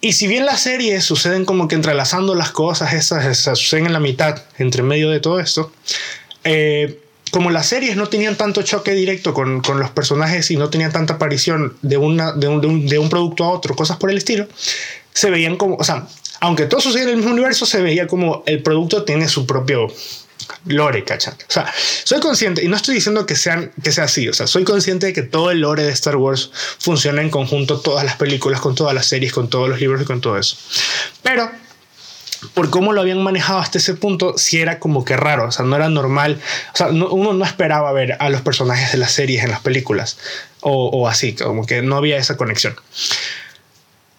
Y 0.00 0.12
si 0.12 0.26
bien 0.26 0.46
las 0.46 0.60
series 0.60 1.04
suceden 1.04 1.44
como 1.44 1.68
que 1.68 1.74
entrelazando 1.74 2.34
las 2.34 2.50
cosas, 2.50 2.92
esas, 2.92 3.58
suceden 3.58 3.86
en 3.86 3.92
la 3.92 4.00
mitad, 4.00 4.42
entre 4.58 4.82
medio 4.82 5.10
de 5.10 5.20
todo 5.20 5.40
esto, 5.40 5.72
eh, 6.44 7.00
como 7.30 7.50
las 7.50 7.66
series 7.66 7.96
no 7.96 8.08
tenían 8.08 8.36
tanto 8.36 8.62
choque 8.62 8.92
directo 8.92 9.34
con, 9.34 9.60
con, 9.60 9.80
los 9.80 9.90
personajes 9.90 10.50
y 10.50 10.56
no 10.56 10.70
tenían 10.70 10.92
tanta 10.92 11.14
aparición 11.14 11.76
de, 11.82 11.96
una, 11.96 12.32
de, 12.32 12.48
un, 12.48 12.86
de 12.86 12.98
un 12.98 13.08
producto 13.08 13.44
a 13.44 13.50
otro, 13.50 13.74
cosas 13.74 13.96
por 13.96 14.10
el 14.10 14.18
estilo, 14.18 14.46
se 15.12 15.30
veían 15.30 15.56
como, 15.56 15.76
o 15.76 15.84
sea, 15.84 16.06
aunque 16.40 16.66
todo 16.66 16.80
sucede 16.80 17.04
en 17.04 17.08
el 17.10 17.16
mismo 17.16 17.32
universo, 17.32 17.66
se 17.66 17.80
veía 17.80 18.06
como 18.06 18.42
el 18.46 18.62
producto 18.62 19.04
tiene 19.04 19.28
su 19.28 19.46
propio 19.46 19.88
lore, 20.66 21.04
¿cachan? 21.04 21.34
O 21.34 21.52
sea, 21.52 21.72
soy 22.04 22.20
consciente, 22.20 22.64
y 22.64 22.68
no 22.68 22.76
estoy 22.76 22.94
diciendo 22.94 23.26
que, 23.26 23.36
sean, 23.36 23.72
que 23.82 23.92
sea 23.92 24.04
así, 24.04 24.28
o 24.28 24.32
sea, 24.32 24.46
soy 24.46 24.64
consciente 24.64 25.06
de 25.06 25.12
que 25.12 25.22
todo 25.22 25.50
el 25.50 25.60
lore 25.60 25.84
de 25.84 25.92
Star 25.92 26.16
Wars 26.16 26.50
funciona 26.78 27.22
en 27.22 27.30
conjunto, 27.30 27.80
todas 27.80 28.04
las 28.04 28.16
películas, 28.16 28.60
con 28.60 28.74
todas 28.74 28.94
las 28.94 29.06
series, 29.06 29.32
con 29.32 29.48
todos 29.48 29.68
los 29.68 29.80
libros 29.80 30.02
y 30.02 30.04
con 30.04 30.20
todo 30.20 30.38
eso. 30.38 30.56
Pero 31.22 31.50
por 32.54 32.70
cómo 32.70 32.92
lo 32.92 33.00
habían 33.00 33.22
manejado 33.22 33.58
hasta 33.58 33.78
ese 33.78 33.94
punto, 33.94 34.36
sí 34.36 34.58
era 34.58 34.78
como 34.78 35.04
que 35.04 35.16
raro, 35.16 35.48
o 35.48 35.52
sea, 35.52 35.64
no 35.64 35.76
era 35.76 35.88
normal, 35.88 36.40
o 36.72 36.76
sea, 36.76 36.88
uno 36.88 37.32
no 37.32 37.44
esperaba 37.44 37.92
ver 37.92 38.16
a 38.20 38.30
los 38.30 38.42
personajes 38.42 38.92
de 38.92 38.98
las 38.98 39.12
series 39.12 39.44
en 39.44 39.50
las 39.50 39.60
películas, 39.60 40.18
o, 40.60 40.88
o 40.88 41.08
así, 41.08 41.34
como 41.34 41.66
que 41.66 41.82
no 41.82 41.96
había 41.96 42.16
esa 42.16 42.36
conexión. 42.36 42.76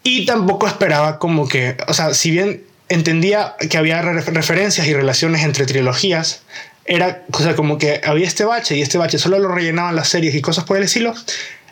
Y 0.04 0.26
tampoco 0.26 0.68
esperaba 0.68 1.20
como 1.20 1.48
que, 1.48 1.78
o 1.88 1.94
sea, 1.94 2.14
si 2.14 2.32
bien 2.32 2.67
entendía 2.90 3.56
que 3.70 3.78
había 3.78 4.02
referencias 4.02 4.88
y 4.88 4.94
relaciones 4.94 5.44
entre 5.44 5.66
trilogías. 5.66 6.42
Era 6.86 7.26
o 7.32 7.40
sea, 7.40 7.56
como 7.56 7.78
que 7.78 8.02
había 8.04 8.28
este 8.28 8.46
bache 8.46 8.76
y 8.78 8.82
este 8.82 8.98
bache 8.98 9.18
solo 9.18 9.40
lo 9.40 9.50
rellenaban 9.50 9.96
las 9.96 10.08
series 10.08 10.34
y 10.36 10.42
cosas 10.42 10.64
por 10.64 10.78
el 10.78 10.84
estilo. 10.84 11.14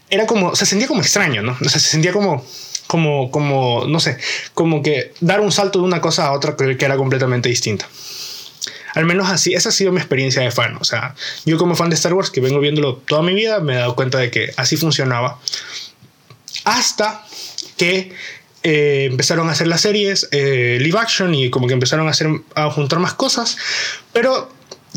Era 0.09 0.27
como, 0.27 0.55
se 0.55 0.65
sentía 0.65 0.87
como 0.87 1.01
extraño, 1.01 1.41
¿no? 1.41 1.57
O 1.59 1.69
sea, 1.69 1.79
se 1.79 1.89
sentía 1.89 2.11
como, 2.11 2.45
como, 2.87 3.31
como, 3.31 3.85
no 3.87 3.99
sé, 3.99 4.17
como 4.53 4.83
que 4.83 5.13
dar 5.21 5.39
un 5.39 5.51
salto 5.51 5.79
de 5.79 5.85
una 5.85 6.01
cosa 6.01 6.27
a 6.27 6.33
otra 6.33 6.55
que, 6.55 6.77
que 6.77 6.85
era 6.85 6.97
completamente 6.97 7.49
distinta. 7.49 7.87
Al 8.93 9.05
menos 9.05 9.29
así, 9.29 9.53
esa 9.53 9.69
ha 9.69 9.71
sido 9.71 9.91
mi 9.91 9.99
experiencia 9.99 10.41
de 10.41 10.51
fan. 10.51 10.77
O 10.79 10.83
sea, 10.85 11.15
yo 11.45 11.57
como 11.57 11.75
fan 11.75 11.89
de 11.89 11.95
Star 11.95 12.13
Wars, 12.13 12.29
que 12.29 12.39
vengo 12.39 12.59
viéndolo 12.59 12.95
toda 12.95 13.21
mi 13.21 13.33
vida, 13.33 13.59
me 13.59 13.73
he 13.73 13.77
dado 13.77 13.95
cuenta 13.95 14.19
de 14.19 14.31
que 14.31 14.51
así 14.55 14.77
funcionaba. 14.77 15.39
Hasta 16.63 17.25
que 17.77 18.13
eh, 18.67 19.05
empezaron 19.11 19.47
a 19.47 19.51
hacer 19.51 19.67
las 19.67 19.81
series 19.81 20.27
eh, 20.31 20.79
live 20.81 20.97
action 20.97 21.35
y 21.35 21.51
como 21.51 21.67
que 21.67 21.73
empezaron 21.73 22.07
a, 22.07 22.09
hacer, 22.09 22.27
a 22.55 22.71
juntar 22.71 22.97
más 22.97 23.13
cosas. 23.13 23.57
Pero 24.11 24.51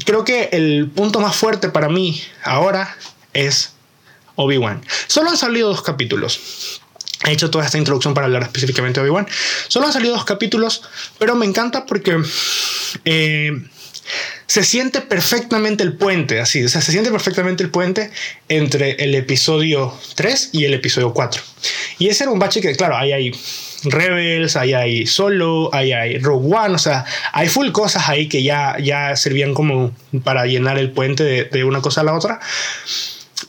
creo 0.07 0.25
que 0.25 0.49
el 0.53 0.91
punto 0.95 1.21
más 1.21 1.37
fuerte 1.37 1.69
para 1.69 1.91
mí 1.91 2.19
ahora 2.45 2.97
es 3.35 3.75
Obi-Wan. 4.37 4.81
Solo 5.07 5.29
han 5.29 5.37
salido 5.37 5.69
dos 5.69 5.83
capítulos. 5.83 6.81
He 7.27 7.33
hecho 7.33 7.51
toda 7.51 7.67
esta 7.67 7.77
introducción 7.77 8.15
para 8.15 8.25
hablar 8.25 8.45
específicamente 8.45 9.01
de 9.01 9.11
Obi-Wan. 9.11 9.29
Solo 9.69 9.85
han 9.85 9.93
salido 9.93 10.15
dos 10.15 10.25
capítulos, 10.25 10.81
pero 11.19 11.35
me 11.35 11.45
encanta 11.45 11.85
porque 11.85 12.23
eh, 13.05 13.53
se 14.47 14.65
siente 14.65 15.01
perfectamente 15.01 15.85
el 15.85 15.95
puente, 15.95 16.41
así, 16.41 16.65
o 16.65 16.69
sea, 16.69 16.81
se 16.81 16.93
siente 16.93 17.11
perfectamente 17.11 17.63
el 17.63 17.71
puente 17.71 18.11
entre 18.49 18.93
el 18.93 19.15
episodio 19.15 19.95
3 20.15 20.51
y 20.53 20.65
el 20.65 20.75
episodio 20.75 21.13
4. 21.13 21.43
Y 21.99 22.09
ese 22.09 22.25
era 22.25 22.33
un 22.33 22.39
bache 22.39 22.61
que, 22.61 22.75
claro, 22.75 22.97
ahí 22.97 23.13
hay 23.13 23.33
Rebels, 23.85 24.57
ahí 24.57 24.73
hay 24.73 25.07
Solo, 25.07 25.71
ahí 25.73 25.93
hay 25.93 26.19
Rogue 26.19 26.55
One, 26.55 26.75
o 26.75 26.79
sea, 26.79 27.05
hay 27.33 27.49
full 27.49 27.71
cosas 27.71 28.09
ahí 28.09 28.29
que 28.29 28.43
ya, 28.43 28.77
ya 28.83 29.15
servían 29.17 29.55
como 29.55 29.93
para 30.25 30.47
llenar 30.47 30.79
el 30.79 30.91
puente 30.93 31.25
de, 31.25 31.65
una 31.65 31.81
cosa 31.81 32.01
a 32.01 32.05
la 32.05 32.15
otra. 32.15 32.41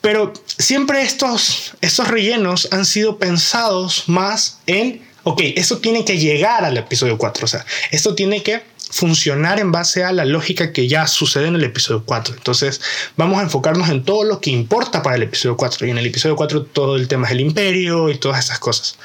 Pero 0.01 0.33
siempre 0.57 1.01
estos, 1.01 1.73
estos 1.81 2.07
rellenos 2.07 2.67
han 2.71 2.85
sido 2.85 3.17
pensados 3.17 4.03
más 4.07 4.59
en, 4.67 5.01
ok, 5.23 5.41
esto 5.55 5.79
tiene 5.79 6.05
que 6.05 6.17
llegar 6.17 6.63
al 6.63 6.77
episodio 6.77 7.17
4, 7.17 7.45
o 7.45 7.47
sea, 7.47 7.65
esto 7.91 8.15
tiene 8.15 8.43
que 8.43 8.61
funcionar 8.89 9.59
en 9.59 9.71
base 9.71 10.03
a 10.03 10.11
la 10.11 10.25
lógica 10.25 10.73
que 10.73 10.87
ya 10.87 11.07
sucede 11.07 11.47
en 11.47 11.55
el 11.55 11.63
episodio 11.63 12.03
4. 12.05 12.35
Entonces 12.35 12.81
vamos 13.15 13.39
a 13.39 13.43
enfocarnos 13.43 13.89
en 13.89 14.03
todo 14.03 14.23
lo 14.23 14.41
que 14.41 14.49
importa 14.49 15.03
para 15.03 15.15
el 15.15 15.23
episodio 15.23 15.57
4. 15.57 15.87
Y 15.87 15.91
en 15.91 15.97
el 15.97 16.05
episodio 16.05 16.35
4 16.35 16.63
todo 16.63 16.95
el 16.95 17.07
tema 17.07 17.27
es 17.27 17.33
el 17.33 17.41
imperio 17.41 18.09
y 18.09 18.17
todas 18.17 18.43
esas 18.43 18.59
cosas. 18.59 18.97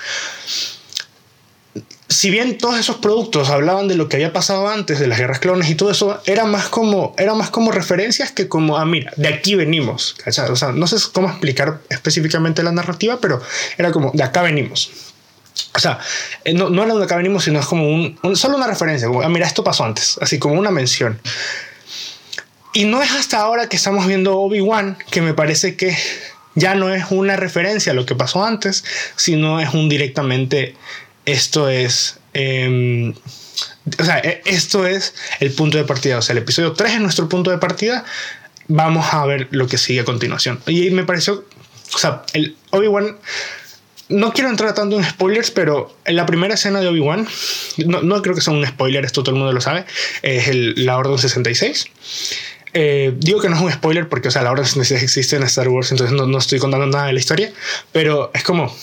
Si 2.09 2.31
bien 2.31 2.59
todos 2.59 2.79
esos 2.79 2.97
productos 2.97 3.50
hablaban 3.50 3.88
de 3.88 3.97
lo 3.97 4.09
que 4.09 4.17
había 4.17 4.33
pasado 4.33 4.69
antes, 4.69 5.00
de 5.00 5.07
las 5.07 5.19
guerras 5.19 5.41
clones 5.41 5.69
y 5.69 5.75
todo 5.75 5.91
eso, 5.91 6.21
era 6.26 6.45
más 6.45 6.69
como, 6.69 7.14
era 7.19 7.35
más 7.35 7.50
como 7.50 7.73
referencias 7.73 8.31
que 8.31 8.47
como, 8.47 8.76
ah, 8.76 8.85
mira, 8.85 9.12
de 9.17 9.29
aquí 9.29 9.55
venimos. 9.55 10.14
O 10.26 10.57
sea, 10.57 10.73
no 10.73 10.87
sé 10.87 10.97
cómo 11.12 11.29
explicar 11.29 11.81
específicamente 11.88 12.62
la 12.62 12.73
narrativa, 12.73 13.19
pero 13.21 13.43
era 13.79 13.91
como, 13.91 14.12
de 14.12 14.23
acá 14.23 14.43
venimos. 14.43 14.91
O 15.75 15.79
sea, 15.79 15.99
eh, 16.45 16.55
no, 16.55 16.71
no 16.71 16.83
era 16.83 16.93
donde 16.93 17.07
acá 17.07 17.17
venimos, 17.17 17.45
sino 17.45 17.61
es 17.61 17.67
como 17.67 17.89
un, 17.89 18.19
solo 18.35 18.57
una 18.57 18.67
referencia, 18.67 19.09
ah, 19.23 19.29
mira, 19.29 19.47
esto 19.47 19.63
pasó 19.63 19.85
antes, 19.85 20.19
así 20.21 20.39
como 20.39 20.55
una 20.55 20.71
mención. 20.71 21.21
Y 22.73 22.87
no 22.87 23.03
es 23.03 23.13
hasta 23.13 23.41
ahora 23.41 23.69
que 23.69 23.77
estamos 23.77 24.07
viendo 24.07 24.37
Obi-Wan 24.39 24.99
que 25.11 25.23
me 25.23 25.33
parece 25.33 25.77
que 25.77 25.97
ya 26.57 26.75
no 26.75 26.93
es 26.93 27.05
una 27.11 27.37
referencia 27.37 27.93
a 27.93 27.95
lo 27.95 28.05
que 28.05 28.17
pasó 28.17 28.45
antes, 28.45 28.85
sino 29.17 29.61
es 29.61 29.73
un 29.75 29.89
directamente, 29.89 30.77
esto 31.25 31.69
es... 31.69 32.19
Em, 32.33 33.15
o 33.99 34.05
sea, 34.05 34.19
e, 34.19 34.43
esto 34.47 34.87
es 34.87 35.15
el 35.39 35.53
punto 35.53 35.79
de 35.79 35.85
partida. 35.85 36.19
O 36.19 36.23
sea, 36.23 36.33
el 36.33 36.39
episodio 36.39 36.73
3 36.73 36.95
es 36.95 37.01
nuestro 37.01 37.29
punto 37.29 37.51
de 37.51 37.59
partida. 37.59 38.05
Vamos 38.67 39.07
a 39.13 39.25
ver 39.27 39.49
lo 39.51 39.69
que 39.69 39.79
sigue 39.79 40.01
a 40.01 40.05
continuación. 40.05 40.61
Y 40.67 40.91
me 40.91 41.05
pareció, 41.05 41.45
o 41.95 41.99
sea, 41.99 42.23
el 42.33 42.57
Obi-Wan 42.71 43.19
no 44.09 44.33
quiero 44.33 44.51
entrar 44.51 44.75
tanto 44.75 44.99
en 44.99 45.05
spoilers, 45.05 45.51
pero 45.51 45.97
en 46.05 46.17
la 46.17 46.27
primera 46.27 46.55
escena 46.55 46.81
de 46.81 46.89
Obi-Wan, 46.89 47.27
no, 47.87 48.23
creo 48.23 48.35
que 48.35 48.41
sea 48.41 48.53
un 48.53 48.67
spoiler, 48.67 49.05
esto 49.05 49.23
todo 49.23 49.35
el 49.35 49.39
mundo 49.39 49.53
lo 49.53 49.61
sabe, 49.61 49.85
es 50.23 50.49
el, 50.49 50.85
la 50.85 50.97
Orden 50.99 51.19
66. 51.19 51.87
Eh, 52.77 53.15
digo 53.17 53.41
que 53.41 53.49
no 53.49 53.57
es 53.57 53.63
un 53.63 53.71
spoiler 53.71 54.09
porque, 54.09 54.29
o 54.29 54.31
sea, 54.31 54.43
la 54.43 54.51
Orden 54.51 54.67
66 54.67 55.03
existe 55.03 55.37
en 55.37 55.45
Star 55.45 55.69
Wars, 55.69 55.91
entonces 55.93 56.15
no, 56.15 56.27
no 56.27 56.39
estoy 56.39 56.59
contando 56.59 56.87
nada 56.87 57.07
de 57.07 57.13
la 57.13 57.19
historia, 57.19 57.53
pero 57.93 58.31
es 58.35 58.43
como 58.43 58.75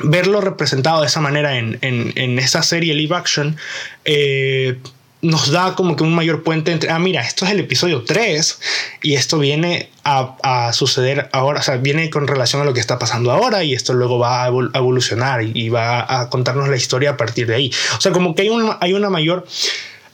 verlo 0.00 0.40
representado 0.40 1.00
de 1.00 1.06
esa 1.06 1.20
manera 1.20 1.58
en, 1.58 1.78
en, 1.80 2.12
en 2.16 2.38
esa 2.38 2.62
serie 2.62 2.94
live 2.94 3.16
action. 3.16 3.56
Eh, 4.04 4.78
nos 5.20 5.50
da 5.50 5.74
como 5.74 5.96
que 5.96 6.04
un 6.04 6.14
mayor 6.14 6.42
puente 6.42 6.70
entre, 6.70 6.90
ah, 6.90 6.98
mira, 6.98 7.22
esto 7.22 7.44
es 7.44 7.50
el 7.50 7.60
episodio 7.60 8.04
3 8.04 8.60
y 9.02 9.14
esto 9.14 9.38
viene 9.38 9.90
a, 10.04 10.36
a, 10.42 10.72
suceder 10.72 11.28
ahora, 11.32 11.60
o 11.60 11.62
sea, 11.62 11.76
viene 11.76 12.08
con 12.08 12.28
relación 12.28 12.62
a 12.62 12.64
lo 12.64 12.72
que 12.72 12.80
está 12.80 12.98
pasando 12.98 13.32
ahora 13.32 13.64
y 13.64 13.74
esto 13.74 13.94
luego 13.94 14.18
va 14.18 14.44
a 14.44 14.48
evolucionar 14.48 15.42
y, 15.42 15.68
va 15.68 16.20
a 16.20 16.30
contarnos 16.30 16.68
la 16.68 16.76
historia 16.76 17.10
a 17.10 17.16
partir 17.16 17.46
de 17.46 17.54
ahí. 17.56 17.72
O 17.96 18.00
sea, 18.00 18.12
como 18.12 18.34
que 18.34 18.42
hay, 18.42 18.48
un, 18.48 18.74
hay 18.80 18.92
una 18.94 19.10
mayor 19.10 19.46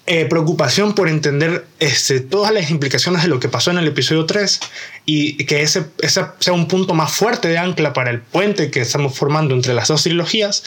eh, 0.06 0.26
preocupación 0.26 0.94
por 0.94 1.08
entender 1.08 1.64
este, 1.80 2.20
todas 2.20 2.52
las 2.52 2.70
implicaciones 2.70 3.22
de 3.22 3.28
lo 3.28 3.40
que 3.40 3.48
pasó 3.48 3.70
en 3.70 3.78
el 3.78 3.86
episodio 3.86 4.26
3 4.26 4.60
y 5.06 5.44
que 5.46 5.62
ese, 5.62 5.86
ese, 6.02 6.26
sea 6.40 6.52
un 6.52 6.68
punto 6.68 6.92
más 6.92 7.10
fuerte 7.10 7.48
de 7.48 7.56
ancla 7.56 7.94
para 7.94 8.10
el 8.10 8.20
puente 8.20 8.70
que 8.70 8.80
estamos 8.80 9.16
formando 9.16 9.54
entre 9.54 9.72
las 9.72 9.88
dos 9.88 10.02
trilogías 10.02 10.62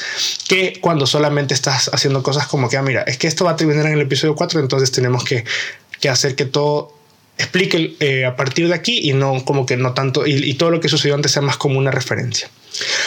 que 0.48 0.80
cuando 0.82 1.06
solamente 1.06 1.54
estás 1.54 1.92
haciendo 1.94 2.24
cosas 2.24 2.48
como 2.48 2.68
que, 2.68 2.78
ah, 2.78 2.82
mira, 2.82 3.04
es 3.04 3.20
que 3.20 3.28
esto 3.28 3.46
va 3.46 3.52
a 3.52 3.56
terminar 3.56 3.86
en 3.86 3.94
el 3.94 4.02
episodio 4.02 4.34
4, 4.36 4.60
entonces 4.60 4.92
tenemos 4.92 5.24
que, 5.24 5.46
que 6.02 6.10
hacer 6.10 6.36
que 6.36 6.46
todo 6.46 6.98
explique 7.38 7.96
eh, 8.00 8.26
a 8.26 8.36
partir 8.36 8.68
de 8.68 8.74
aquí 8.74 9.08
y 9.08 9.14
no 9.14 9.46
como 9.46 9.68
que 9.68 9.78
no 9.78 9.94
tanto, 9.94 10.26
y, 10.26 10.34
y 10.34 10.56
todo 10.56 10.72
lo 10.72 10.82
que 10.82 10.90
sucedió 10.90 11.14
antes 11.14 11.32
sea 11.32 11.44
más 11.44 11.58
como 11.58 11.78
una 11.78 11.92
referencia. 11.92 12.50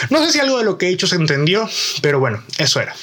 No 0.09 0.25
sé 0.25 0.31
si 0.31 0.39
algo 0.39 0.57
de 0.59 0.63
lo 0.63 0.77
que 0.77 0.85
he 0.85 0.89
dicho 0.89 1.07
se 1.07 1.15
entendió, 1.15 1.69
pero 2.01 2.21
bueno, 2.21 2.41
eso 2.57 2.79
era 2.79 2.95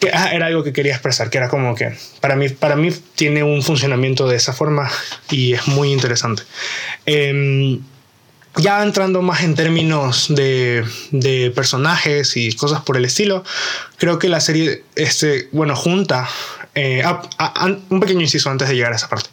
que 0.00 0.10
ah, 0.12 0.32
era 0.32 0.46
algo 0.46 0.64
que 0.64 0.72
quería 0.72 0.92
expresar, 0.92 1.30
que 1.30 1.38
era 1.38 1.48
como 1.48 1.74
que 1.74 1.94
para 2.20 2.34
mí, 2.34 2.48
para 2.48 2.74
mí 2.74 2.90
tiene 3.14 3.44
un 3.44 3.62
funcionamiento 3.62 4.26
de 4.26 4.36
esa 4.36 4.52
forma 4.52 4.90
y 5.30 5.52
es 5.52 5.68
muy 5.68 5.92
interesante. 5.92 6.42
Em, 7.06 7.80
ya 8.56 8.82
entrando 8.82 9.22
más 9.22 9.42
en 9.42 9.54
términos 9.54 10.26
de, 10.28 10.84
de, 11.12 11.52
personajes 11.54 12.36
y 12.36 12.52
cosas 12.52 12.82
por 12.82 12.96
el 12.96 13.04
estilo, 13.04 13.44
creo 13.96 14.18
que 14.18 14.28
la 14.28 14.40
serie, 14.40 14.82
este, 14.96 15.48
bueno, 15.52 15.76
junta, 15.76 16.28
eh, 16.74 17.02
ah, 17.04 17.22
ah, 17.38 17.76
un 17.88 18.00
pequeño 18.00 18.20
inciso 18.20 18.50
antes 18.50 18.68
de 18.68 18.74
llegar 18.74 18.92
a 18.92 18.96
esa 18.96 19.08
parte. 19.08 19.28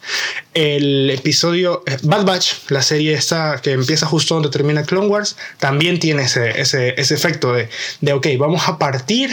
El 0.54 1.10
episodio 1.10 1.82
eh, 1.86 1.96
Bad 2.02 2.24
Batch, 2.24 2.52
la 2.68 2.82
serie 2.82 3.14
esta 3.14 3.60
que 3.62 3.72
empieza 3.72 4.06
justo 4.06 4.34
donde 4.34 4.50
termina 4.50 4.84
Clone 4.84 5.06
Wars, 5.06 5.36
también 5.58 5.98
tiene 5.98 6.22
ese, 6.24 6.60
ese, 6.60 6.94
ese 7.00 7.14
efecto 7.14 7.52
de, 7.52 7.68
de, 8.00 8.12
ok, 8.12 8.26
vamos 8.38 8.68
a 8.68 8.78
partir 8.78 9.30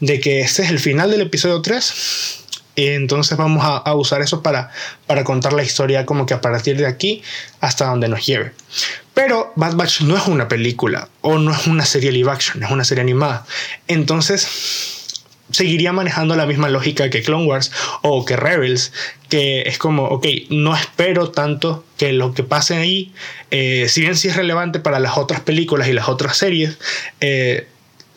de 0.00 0.20
que 0.20 0.40
este 0.40 0.62
es 0.62 0.70
el 0.70 0.78
final 0.78 1.10
del 1.10 1.22
episodio 1.22 1.62
3. 1.62 2.36
Y 2.76 2.86
entonces 2.88 3.36
vamos 3.36 3.62
a, 3.64 3.94
usar 3.94 4.22
eso 4.22 4.42
para, 4.42 4.70
para 5.06 5.24
contar 5.24 5.52
la 5.52 5.62
historia 5.62 6.06
como 6.06 6.24
que 6.24 6.34
a 6.34 6.40
partir 6.40 6.76
de 6.76 6.86
aquí 6.86 7.22
hasta 7.60 7.86
donde 7.86 8.08
nos 8.08 8.24
lleve. 8.24 8.52
Pero 9.12 9.52
Bad 9.56 9.74
Batch 9.74 10.02
no 10.02 10.16
es 10.16 10.26
una 10.28 10.48
película 10.48 11.08
o 11.20 11.38
no 11.38 11.52
es 11.52 11.66
una 11.66 11.84
serie 11.84 12.12
live 12.12 12.30
action, 12.30 12.62
es 12.62 12.70
una 12.70 12.84
serie 12.84 13.02
animada. 13.02 13.44
Entonces 13.86 14.48
seguiría 15.50 15.92
manejando 15.92 16.36
la 16.36 16.46
misma 16.46 16.68
lógica 16.68 17.10
que 17.10 17.22
Clone 17.22 17.46
Wars 17.46 17.72
o 18.02 18.24
que 18.24 18.36
Rebels, 18.36 18.92
que 19.28 19.62
es 19.62 19.78
como, 19.78 20.04
ok, 20.04 20.26
no 20.50 20.74
espero 20.74 21.30
tanto 21.30 21.84
que 21.96 22.12
lo 22.12 22.34
que 22.34 22.44
pase 22.44 22.76
ahí, 22.76 23.12
eh, 23.50 23.86
si 23.88 24.00
bien 24.00 24.16
sí 24.16 24.28
es 24.28 24.36
relevante 24.36 24.80
para 24.80 25.00
las 25.00 25.16
otras 25.18 25.40
películas 25.40 25.88
y 25.88 25.92
las 25.92 26.08
otras 26.08 26.36
series, 26.36 26.78
eh, 27.20 27.66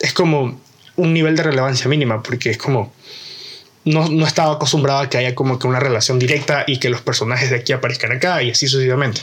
es 0.00 0.12
como 0.12 0.60
un 0.96 1.12
nivel 1.12 1.36
de 1.36 1.42
relevancia 1.42 1.88
mínima, 1.88 2.22
porque 2.22 2.50
es 2.50 2.58
como, 2.58 2.92
no, 3.84 4.08
no, 4.08 4.26
estaba 4.26 4.54
acostumbrado 4.54 5.00
a 5.00 5.10
que 5.10 5.18
haya 5.18 5.34
como 5.34 5.58
que 5.58 5.66
una 5.66 5.80
relación 5.80 6.18
directa 6.18 6.64
y 6.66 6.78
que 6.78 6.88
los 6.88 7.00
personajes 7.00 7.50
de 7.50 7.56
aquí 7.56 7.72
aparezcan 7.72 8.12
acá 8.12 8.42
y 8.42 8.50
así 8.50 8.68
sucesivamente. 8.68 9.22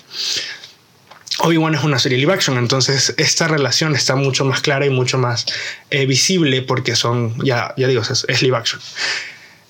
Obi-Wan 1.40 1.74
es 1.74 1.84
una 1.84 1.98
serie 1.98 2.18
live 2.18 2.34
action, 2.34 2.58
entonces 2.58 3.16
esta 3.18 3.48
relación 3.48 3.96
está 3.96 4.16
mucho 4.16 4.46
más 4.46 4.62
clara 4.62 4.86
y 4.86 4.90
mucho 4.90 5.18
más 5.18 5.46
eh, 5.90 6.06
visible 6.06 6.62
porque 6.62 6.96
son, 6.96 7.36
ya, 7.44 7.74
ya 7.78 7.88
digo, 7.88 8.02
es, 8.02 8.26
es 8.28 8.42
live 8.42 8.58
action. 8.58 8.82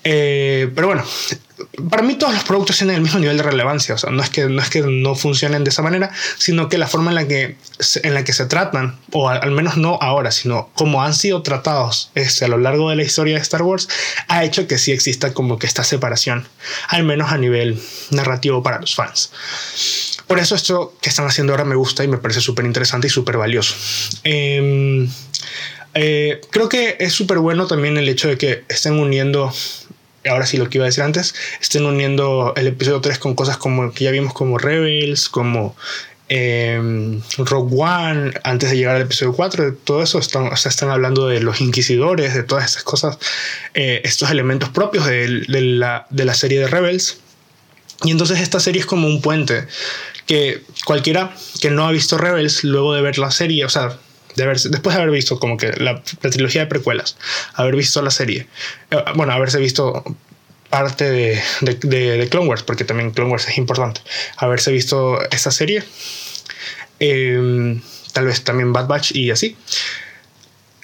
Eh, 0.04 0.70
pero 0.74 0.88
bueno, 0.88 1.04
para 1.90 2.04
mí 2.04 2.16
todos 2.16 2.34
los 2.34 2.44
productos 2.44 2.78
tienen 2.78 2.98
el 2.98 3.02
mismo 3.02 3.20
nivel 3.20 3.38
de 3.38 3.44
relevancia, 3.44 3.96
o 3.96 3.98
sea, 3.98 4.10
no 4.12 4.22
es 4.22 4.30
que 4.30 4.46
no, 4.46 4.62
es 4.62 4.70
que 4.70 4.82
no 4.82 5.16
funcionen 5.16 5.64
de 5.64 5.70
esa 5.70 5.82
manera, 5.82 6.12
sino 6.38 6.68
que 6.68 6.78
la 6.78 6.88
forma 6.88 7.12
en 7.12 7.16
la 7.16 7.28
que, 7.28 7.56
en 8.04 8.14
la 8.14 8.24
que 8.24 8.34
se 8.34 8.46
tratan, 8.46 9.00
o 9.12 9.30
al, 9.30 9.52
menos 9.52 9.78
no 9.78 9.98
ahora, 10.02 10.32
sino 10.32 10.70
como 10.76 11.02
han 11.02 11.14
sido 11.14 11.44
tratados 11.44 12.12
este, 12.16 12.46
a 12.46 12.48
lo 12.50 12.58
largo 12.58 12.90
de 12.90 12.98
la 12.98 13.04
historia 13.04 13.36
de 13.36 13.42
Star 13.42 13.62
Wars, 13.62 13.88
ha 14.28 14.44
hecho 14.44 14.68
que 14.68 14.78
sí 14.78 14.92
exista 14.92 15.34
como 15.34 15.58
que 15.60 15.68
esta 15.68 15.84
separación, 15.84 16.48
al 16.90 17.04
menos 17.04 17.32
a 17.32 17.38
nivel 17.38 17.82
narrativo 18.10 18.62
para 18.62 18.80
los 18.80 18.94
fans. 18.94 19.32
Por 20.28 20.40
eso 20.40 20.56
esto 20.56 20.94
que 21.02 21.10
están 21.10 21.26
haciendo 21.26 21.54
ahora 21.54 21.66
me 21.66 21.76
gusta 21.76 22.04
y 22.04 22.08
me 22.08 22.18
parece 22.18 22.42
súper 22.42 22.66
interesante 22.66 23.08
y 23.08 23.10
súper 23.10 23.38
valioso. 23.38 23.76
Em, 24.24 25.10
eh, 25.94 26.42
creo 26.52 26.70
que 26.70 26.98
es 27.00 27.14
súper 27.14 27.40
bueno 27.40 27.68
también 27.68 27.98
el 27.98 28.08
hecho 28.08 28.30
de 28.30 28.38
que 28.38 28.64
estén 28.70 28.94
uniendo 28.94 29.54
ahora 30.30 30.46
sí 30.46 30.58
lo 30.58 30.70
que 30.70 30.78
iba 30.78 30.86
a 30.86 30.90
decir 30.90 31.04
antes, 31.04 31.34
estén 31.62 31.86
uniendo 31.86 32.54
el 32.56 32.68
episodio 32.68 33.02
3 33.02 33.20
con 33.20 33.36
cosas 33.36 33.58
como 33.58 33.92
que 33.92 34.06
ya 34.06 34.12
vimos 34.12 34.34
como 34.34 34.58
Rebels, 34.58 35.30
como 35.30 35.76
eh, 36.34 37.20
Rogue 37.38 37.76
One, 37.78 38.34
antes 38.44 38.70
de 38.70 38.78
llegar 38.78 38.96
al 38.96 39.02
episodio 39.02 39.34
4, 39.34 39.66
de 39.66 39.72
todo 39.74 40.02
eso, 40.02 40.18
están, 40.18 40.48
o 40.48 40.56
sea, 40.56 40.70
están 40.70 40.90
hablando 40.90 41.28
de 41.28 41.42
los 41.42 41.60
inquisidores, 41.60 42.34
de 42.34 42.44
todas 42.44 42.64
estas 42.64 42.84
cosas, 42.84 43.18
eh, 43.74 44.02
estos 44.06 44.32
elementos 44.32 44.70
propios 44.70 45.06
de, 45.06 45.28
la, 45.50 46.08
de 46.10 46.24
la 46.26 46.34
serie 46.34 46.60
de 46.60 46.68
Rebels. 46.68 47.20
Y 48.04 48.12
entonces 48.12 48.40
esta 48.40 48.62
serie 48.62 48.80
es 48.80 48.86
como 48.86 49.08
un 49.08 49.22
puente 49.22 49.68
que 50.26 50.64
cualquiera 50.86 51.36
que 51.60 51.70
no 51.70 51.86
ha 51.86 51.92
visto 51.92 52.18
Rebels 52.18 52.64
luego 52.64 52.94
de 52.94 53.02
ver 53.02 53.18
la 53.18 53.32
serie, 53.32 53.66
o 53.66 53.70
sea, 53.70 53.98
después 54.36 54.96
de 54.96 55.02
haber 55.02 55.12
visto 55.12 55.40
como 55.40 55.58
que 55.58 55.72
la, 55.74 56.02
trilogía 56.04 56.62
de 56.62 56.68
precuelas, 56.68 57.18
haber 57.54 57.76
visto 57.76 58.02
la 58.02 58.12
serie, 58.12 58.48
eh, 58.92 58.98
bueno, 59.16 59.34
haberse 59.34 59.60
visto 59.60 60.04
parte 60.70 61.12
de, 61.12 61.42
de, 61.62 62.28
Clone 62.30 62.48
Wars, 62.48 62.64
porque 62.64 62.86
también 62.86 63.12
Clone 63.12 63.30
Wars 63.30 63.48
es 63.48 63.58
importante, 63.58 64.02
haberse 64.38 64.72
visto 64.72 65.22
esta 65.30 65.52
serie, 65.52 65.84
em, 67.00 67.82
tal 68.14 68.26
vez 68.26 68.44
también 68.44 68.74
Bad 68.74 68.88
Batch 68.88 69.12
y 69.14 69.32
así. 69.32 69.58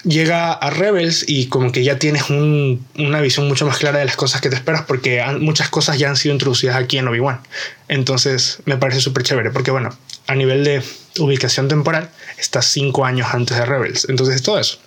Llega 0.04 0.52
a 0.52 0.70
Rebels 0.70 1.24
y 1.26 1.48
como 1.48 1.72
que 1.72 1.82
ya 1.82 1.98
tienes 1.98 2.30
una 2.30 3.20
visión 3.20 3.48
mucho 3.48 3.66
más 3.66 3.78
clara 3.78 3.98
de 3.98 4.04
las 4.04 4.14
cosas 4.14 4.40
que 4.40 4.48
te 4.48 4.54
esperas 4.54 4.82
porque 4.82 5.22
muchas 5.40 5.70
cosas 5.70 5.98
ya 5.98 6.08
han 6.08 6.16
sido 6.16 6.32
introducidas 6.34 6.76
aquí 6.76 6.98
en 6.98 7.08
Obi-Wan. 7.08 7.40
Entonces 7.88 8.60
me 8.64 8.76
parece 8.76 9.00
súper 9.00 9.24
chévere 9.24 9.50
porque 9.50 9.72
bueno, 9.72 9.90
a 10.28 10.34
nivel 10.36 10.62
de 10.62 10.82
ubicación 11.18 11.68
temporal, 11.68 12.10
está 12.36 12.62
cinco 12.62 13.04
años 13.04 13.28
antes 13.32 13.56
de 13.56 13.64
Rebels. 13.64 14.06
Entonces, 14.08 14.42
todo 14.42 14.58
eso. 14.58 14.78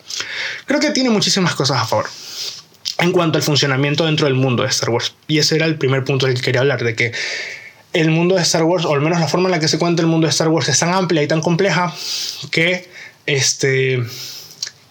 Creo 0.65 0.79
que 0.79 0.91
tiene 0.91 1.09
muchísimas 1.09 1.55
cosas 1.55 1.81
a 1.81 1.85
favor. 1.85 2.05
En 2.99 3.11
cuanto 3.11 3.37
al 3.37 3.43
funcionamiento 3.43 4.05
dentro 4.05 4.27
del 4.27 4.35
mundo 4.35 4.63
de 4.63 4.69
Star 4.69 4.89
Wars. 4.89 5.13
Y 5.27 5.39
ese 5.39 5.55
era 5.55 5.65
el 5.65 5.77
primer 5.77 6.03
punto 6.03 6.27
del 6.27 6.35
que 6.35 6.41
quería 6.41 6.61
hablar, 6.61 6.83
de 6.83 6.95
que 6.95 7.11
el 7.93 8.09
mundo 8.11 8.35
de 8.35 8.41
Star 8.41 8.63
Wars, 8.63 8.85
o 8.85 8.93
al 8.93 9.01
menos 9.01 9.19
la 9.19 9.27
forma 9.27 9.47
en 9.47 9.51
la 9.51 9.59
que 9.59 9.67
se 9.67 9.79
cuenta 9.79 10.01
el 10.01 10.07
mundo 10.07 10.27
de 10.27 10.31
Star 10.31 10.47
Wars, 10.47 10.69
es 10.69 10.79
tan 10.79 10.93
amplia 10.93 11.23
y 11.23 11.27
tan 11.27 11.41
compleja 11.41 11.93
que 12.51 12.89
este, 13.25 14.03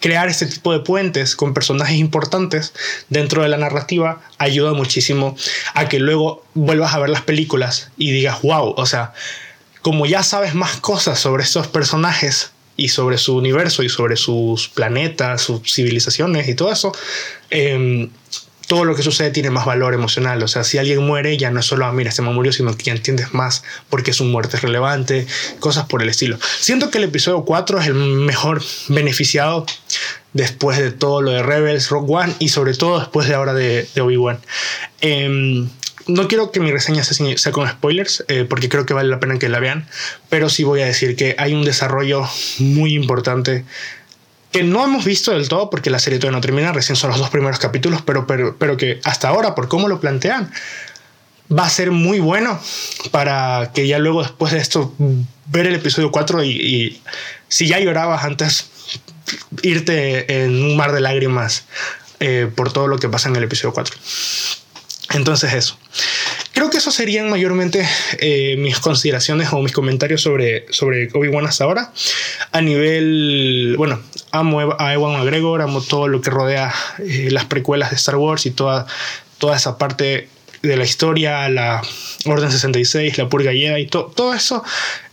crear 0.01 0.27
este 0.27 0.45
tipo 0.47 0.73
de 0.73 0.79
puentes 0.79 1.35
con 1.35 1.53
personajes 1.53 1.95
importantes 1.95 2.73
dentro 3.09 3.43
de 3.43 3.49
la 3.49 3.57
narrativa 3.57 4.21
ayuda 4.37 4.73
muchísimo 4.73 5.35
a 5.73 5.87
que 5.87 5.99
luego 5.99 6.43
vuelvas 6.53 6.93
a 6.93 6.99
ver 6.99 7.09
las 7.09 7.21
películas 7.21 7.91
y 7.97 8.11
digas, 8.11 8.41
wow, 8.41 8.73
o 8.75 8.85
sea, 8.85 9.13
como 9.81 10.05
ya 10.05 10.23
sabes 10.23 10.55
más 10.55 10.77
cosas 10.77 11.19
sobre 11.19 11.43
estos 11.43 11.67
personajes 11.67 12.51
y 12.77 12.89
sobre 12.89 13.17
su 13.17 13.35
universo 13.35 13.83
y 13.83 13.89
sobre 13.89 14.15
sus 14.15 14.69
planetas, 14.69 15.41
sus 15.41 15.61
civilizaciones 15.71 16.47
y 16.47 16.55
todo 16.55 16.71
eso, 16.71 16.91
em, 17.49 18.09
todo 18.67 18.85
lo 18.85 18.95
que 18.95 19.03
sucede 19.03 19.31
tiene 19.31 19.49
más 19.49 19.65
valor 19.65 19.93
emocional. 19.93 20.41
O 20.43 20.47
sea, 20.47 20.63
si 20.63 20.77
alguien 20.77 21.05
muere, 21.05 21.35
ya 21.37 21.51
no 21.51 21.59
es 21.59 21.65
solo, 21.65 21.85
ah, 21.85 21.91
mira, 21.91 22.09
este 22.09 22.21
me 22.21 22.31
murió, 22.31 22.53
sino 22.53 22.75
que 22.77 22.85
ya 22.85 22.93
entiendes 22.93 23.33
más 23.33 23.63
porque 23.89 24.13
su 24.13 24.23
muerte 24.23 24.55
es 24.55 24.63
relevante, 24.63 25.27
cosas 25.59 25.87
por 25.87 26.01
el 26.01 26.07
estilo. 26.07 26.37
Siento 26.59 26.89
que 26.89 26.97
el 26.99 27.03
episodio 27.03 27.43
4 27.43 27.79
es 27.79 27.87
el 27.87 27.95
mejor 27.95 28.63
beneficiado 28.87 29.65
después 30.31 30.77
de 30.77 30.91
todo 30.91 31.21
lo 31.21 31.31
de 31.31 31.43
Rebels, 31.43 31.89
Rock 31.89 32.09
One 32.09 32.33
y 32.39 32.47
sobre 32.47 32.73
todo 32.73 32.99
después 32.99 33.27
de 33.27 33.35
ahora 33.35 33.53
de, 33.53 33.87
de 33.93 34.01
Obi-Wan. 34.01 34.39
Em, 35.01 35.67
no 36.15 36.27
quiero 36.27 36.51
que 36.51 36.59
mi 36.59 36.71
reseña 36.71 37.03
sea, 37.03 37.51
con 37.51 37.67
spoilers, 37.67 38.23
eh, 38.27 38.45
porque 38.49 38.69
creo 38.69 38.85
que 38.85 38.93
vale 38.93 39.09
la 39.09 39.19
pena 39.19 39.39
que 39.39 39.49
la 39.49 39.59
vean, 39.59 39.87
pero 40.29 40.49
sí 40.49 40.63
voy 40.63 40.81
a 40.81 40.85
decir 40.85 41.15
que 41.15 41.35
hay 41.37 41.53
un 41.53 41.63
desarrollo 41.63 42.27
muy 42.59 42.93
importante 42.93 43.65
que 44.51 44.63
no 44.63 44.83
hemos 44.83 45.05
visto 45.05 45.31
del 45.31 45.47
todo 45.47 45.69
porque 45.69 45.89
la 45.89 45.99
serie 45.99 46.19
todavía 46.19 46.37
no 46.37 46.41
termina, 46.41 46.73
recién 46.73 46.95
son 46.95 47.09
los 47.11 47.19
dos 47.19 47.29
primeros 47.29 47.59
capítulos, 47.59 48.01
pero, 48.01 48.27
pero, 48.27 48.57
pero 48.57 48.75
que 48.77 48.99
hasta 49.03 49.29
ahora, 49.29 49.55
por 49.55 49.69
cómo 49.69 49.87
lo 49.87 50.01
plantean, 50.01 50.51
va 51.51 51.65
a 51.65 51.69
ser 51.69 51.91
muy 51.91 52.19
bueno 52.19 52.59
para 53.11 53.71
que 53.73 53.87
ya 53.87 53.99
luego 53.99 54.23
después 54.23 54.51
de 54.53 54.59
esto 54.59 54.93
ver 55.47 55.67
el 55.67 55.75
episodio 55.75 56.11
4 56.11 56.43
y, 56.43 57.01
si 57.47 57.67
ya 57.67 57.79
llorabas 57.79 58.23
antes, 58.23 58.69
irte 59.61 60.43
en 60.43 60.63
un 60.63 60.77
mar 60.77 60.93
de 60.93 61.01
lágrimas 61.01 61.65
eh, 62.19 62.49
por 62.55 62.71
todo 62.71 62.87
lo 62.87 62.97
que 62.97 63.09
pasa 63.09 63.29
en 63.29 63.35
el 63.35 63.43
episodio 63.43 63.73
4. 63.73 63.95
Entonces 65.13 65.53
eso. 65.53 65.77
Creo 66.53 66.69
que 66.69 66.77
eso 66.77 66.91
serían 66.91 67.29
mayormente 67.29 67.87
eh, 68.19 68.55
mis 68.57 68.79
consideraciones 68.79 69.51
o 69.51 69.61
mis 69.61 69.71
comentarios 69.71 70.21
sobre, 70.21 70.65
sobre 70.71 71.09
Obi-Wan 71.13 71.45
hasta 71.45 71.63
ahora. 71.63 71.91
A 72.51 72.61
nivel, 72.61 73.75
bueno, 73.77 73.99
amo 74.31 74.75
a 74.77 74.93
Ewan 74.93 75.13
McGregor, 75.13 75.61
amo 75.61 75.81
todo 75.81 76.07
lo 76.07 76.21
que 76.21 76.29
rodea 76.29 76.73
eh, 76.99 77.29
las 77.31 77.45
precuelas 77.45 77.89
de 77.89 77.95
Star 77.95 78.15
Wars 78.15 78.45
y 78.45 78.51
toda, 78.51 78.85
toda 79.37 79.55
esa 79.55 79.77
parte 79.77 80.27
de 80.61 80.77
la 80.77 80.83
historia, 80.83 81.49
la 81.49 81.81
Orden 82.25 82.51
66, 82.51 83.17
la 83.17 83.27
Purga 83.27 83.51
y 83.53 83.87
todo, 83.87 84.05
todo 84.15 84.33
eso 84.33 84.63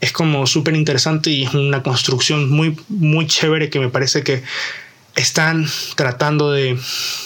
es 0.01 0.13
como 0.13 0.47
súper 0.47 0.75
interesante 0.75 1.31
y 1.31 1.45
es 1.45 1.55
una 1.55 1.83
construcción 1.83 2.51
muy, 2.51 2.77
muy 2.89 3.27
chévere 3.27 3.71
que 3.71 3.81
me 3.81 3.89
parece 3.89 4.23
que 4.23 4.43
están 5.19 5.67
tratando 5.97 6.53
de, 6.53 6.79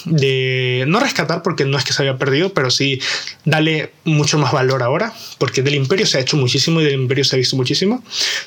de, 0.06 0.84
no 0.88 0.98
rescatar 0.98 1.42
porque 1.42 1.66
no 1.66 1.76
es 1.76 1.84
que 1.84 1.92
se 1.92 2.02
haya 2.02 2.16
perdido, 2.16 2.54
pero 2.54 2.70
sí 2.70 3.00
darle 3.44 3.92
mucho 4.04 4.38
más 4.38 4.52
valor 4.52 4.82
ahora, 4.82 5.12
porque 5.38 5.62
del 5.62 5.74
imperio 5.74 6.06
se 6.06 6.16
ha 6.16 6.20
hecho 6.20 6.38
muchísimo 6.38 6.80
y 6.80 6.84
del 6.84 6.94
imperio 6.94 7.22
se 7.24 7.36
ha 7.36 7.38
visto 7.38 7.54
muchísimo, 7.54 8.02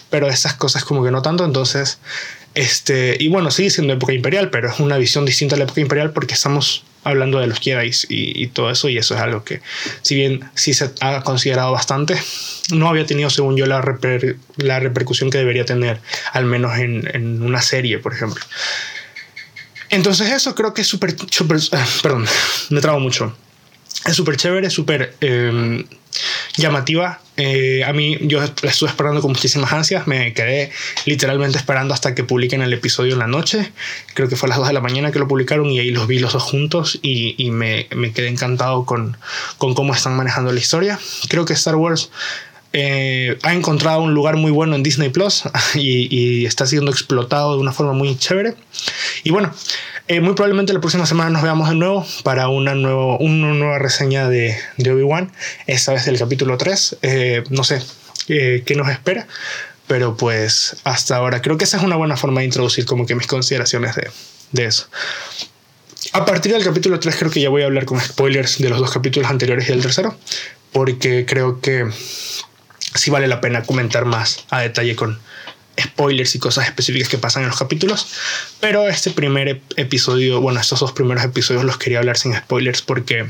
pero 0.09 0.27
esas 0.27 0.55
cosas 0.55 0.83
como 0.83 1.03
que 1.03 1.11
no 1.11 1.21
tanto, 1.21 1.45
entonces, 1.45 1.99
este, 2.55 3.17
y 3.19 3.27
bueno, 3.27 3.51
sigue 3.51 3.69
siendo 3.69 3.93
época 3.93 4.13
imperial, 4.13 4.49
pero 4.49 4.69
es 4.69 4.79
una 4.79 4.97
visión 4.97 5.25
distinta 5.25 5.55
a 5.55 5.59
la 5.59 5.65
época 5.65 5.81
imperial 5.81 6.11
porque 6.11 6.33
estamos 6.33 6.83
hablando 7.03 7.39
de 7.39 7.45
los 7.45 7.59
Jedi 7.59 7.91
y, 8.09 8.43
y 8.43 8.47
todo 8.47 8.71
eso, 8.71 8.89
y 8.89 8.97
eso 8.97 9.13
es 9.13 9.21
algo 9.21 9.43
que, 9.43 9.61
si 10.01 10.15
bien 10.15 10.49
sí 10.55 10.73
se 10.73 10.89
ha 11.01 11.21
considerado 11.21 11.71
bastante, 11.71 12.17
no 12.71 12.89
había 12.89 13.05
tenido, 13.05 13.29
según 13.29 13.57
yo, 13.57 13.67
la, 13.67 13.83
la 14.57 14.79
repercusión 14.79 15.29
que 15.29 15.37
debería 15.37 15.65
tener, 15.65 16.01
al 16.33 16.45
menos 16.45 16.79
en, 16.79 17.07
en 17.13 17.43
una 17.43 17.61
serie, 17.61 17.99
por 17.99 18.11
ejemplo. 18.11 18.43
Entonces 19.95 20.29
eso 20.29 20.53
creo 20.55 20.73
que 20.73 20.81
es 20.81 20.87
súper, 20.87 21.15
ah, 21.71 21.85
perdón, 22.03 22.25
me 22.69 22.81
trago 22.81 22.99
mucho. 22.99 23.33
Es 24.05 24.13
súper 24.13 24.35
chévere, 24.35 24.69
súper 24.69 25.15
em, 25.21 25.85
llamativa. 26.57 27.21
Eh, 27.37 27.81
a 27.85 27.93
mí 27.93 28.17
yo 28.21 28.39
la 28.39 28.69
estuve 28.69 28.89
esperando 28.89 29.21
con 29.21 29.31
muchísimas 29.31 29.71
ansias. 29.71 30.05
Me 30.05 30.33
quedé 30.33 30.69
literalmente 31.05 31.57
esperando 31.57 31.93
hasta 31.93 32.13
que 32.13 32.25
publiquen 32.25 32.61
el 32.61 32.73
episodio 32.73 33.13
en 33.13 33.19
la 33.19 33.27
noche. 33.27 33.71
Creo 34.13 34.27
que 34.27 34.35
fue 34.35 34.47
a 34.47 34.49
las 34.49 34.57
2 34.57 34.67
de 34.67 34.73
la 34.73 34.81
mañana 34.81 35.13
que 35.13 35.19
lo 35.19 35.29
publicaron 35.29 35.69
y 35.71 35.79
ahí 35.79 35.91
los 35.91 36.07
vi 36.07 36.19
los 36.19 36.33
dos 36.33 36.43
juntos 36.43 36.99
y, 37.01 37.49
me, 37.51 37.87
quedé 38.13 38.27
encantado 38.27 38.85
con 38.85 39.17
cómo 39.57 39.93
están 39.93 40.17
manejando 40.17 40.51
la 40.51 40.59
historia. 40.59 40.99
Creo 41.29 41.45
que 41.45 41.53
Star 41.53 41.75
Wars 41.75 42.09
eh, 42.77 43.37
ha 43.43 43.53
encontrado 43.53 44.01
un 44.01 44.13
lugar 44.13 44.35
muy 44.35 44.51
bueno 44.51 44.75
en 44.75 44.83
Disney 44.83 45.07
Plus 45.07 45.43
y, 45.75 46.45
está 46.45 46.65
siendo 46.65 46.91
explotado 46.91 47.55
de 47.55 47.61
una 47.61 47.71
forma 47.71 47.93
muy 47.93 48.17
chévere. 48.17 48.55
Y 49.23 49.31
bueno, 49.31 49.53
eh, 50.09 50.19
muy 50.19 50.33
probablemente 50.33 50.73
la 50.73 50.81
próxima 50.81 51.05
semana 51.05 51.29
nos 51.29 51.41
veamos 51.41 51.69
de 51.69 51.75
nuevo 51.75 52.05
para 52.23 52.49
una, 52.49 52.75
nuevo, 52.75 53.17
una 53.19 53.53
nueva 53.53 53.79
reseña 53.79 54.27
de, 54.27 54.57
de 54.75 54.91
Obi-Wan, 54.91 55.31
esta 55.67 55.93
vez 55.93 56.03
del 56.03 56.19
capítulo 56.19 56.57
3. 56.57 56.97
Eh, 57.01 57.43
no 57.49 57.63
sé 57.63 57.81
qué 58.27 58.73
nos 58.75 58.89
espera, 58.89 59.25
pero 59.87 60.17
pues 60.17 60.75
hasta 60.83 61.15
ahora 61.15 61.41
creo 61.41 61.57
que 61.57 61.63
esa 61.63 61.77
es 61.77 61.83
una 61.83 61.95
buena 61.95 62.17
forma 62.17 62.41
de 62.41 62.47
introducir 62.47 62.85
como 62.85 63.05
que 63.05 63.15
mis 63.15 63.27
consideraciones 63.27 63.95
de, 63.95 64.09
de 64.51 64.65
eso. 64.65 64.87
A 66.11 66.25
partir 66.25 66.51
del 66.51 66.63
capítulo 66.63 66.99
3 66.99 67.15
creo 67.15 67.31
que 67.31 67.39
ya 67.39 67.47
voy 67.47 67.61
a 67.61 67.67
hablar 67.67 67.85
con 67.85 68.01
spoilers 68.01 68.57
de 68.57 68.67
los 68.67 68.79
dos 68.79 68.91
capítulos 68.91 69.29
anteriores 69.29 69.69
y 69.69 69.71
del 69.71 69.81
tercero, 69.81 70.17
porque 70.73 71.25
creo 71.25 71.61
que 71.61 71.85
sí 72.95 73.11
vale 73.11 73.27
la 73.27 73.41
pena 73.41 73.63
comentar 73.63 74.05
más 74.05 74.45
a 74.49 74.61
detalle 74.61 74.95
con 74.95 75.19
spoilers 75.81 76.35
y 76.35 76.39
cosas 76.39 76.65
específicas 76.65 77.09
que 77.09 77.17
pasan 77.17 77.43
en 77.43 77.49
los 77.49 77.57
capítulos. 77.57 78.07
Pero 78.59 78.87
este 78.87 79.11
primer 79.11 79.61
episodio, 79.75 80.41
bueno, 80.41 80.59
estos 80.59 80.79
dos 80.79 80.91
primeros 80.91 81.23
episodios 81.23 81.63
los 81.63 81.77
quería 81.77 81.99
hablar 81.99 82.17
sin 82.17 82.35
spoilers 82.35 82.81
porque, 82.81 83.29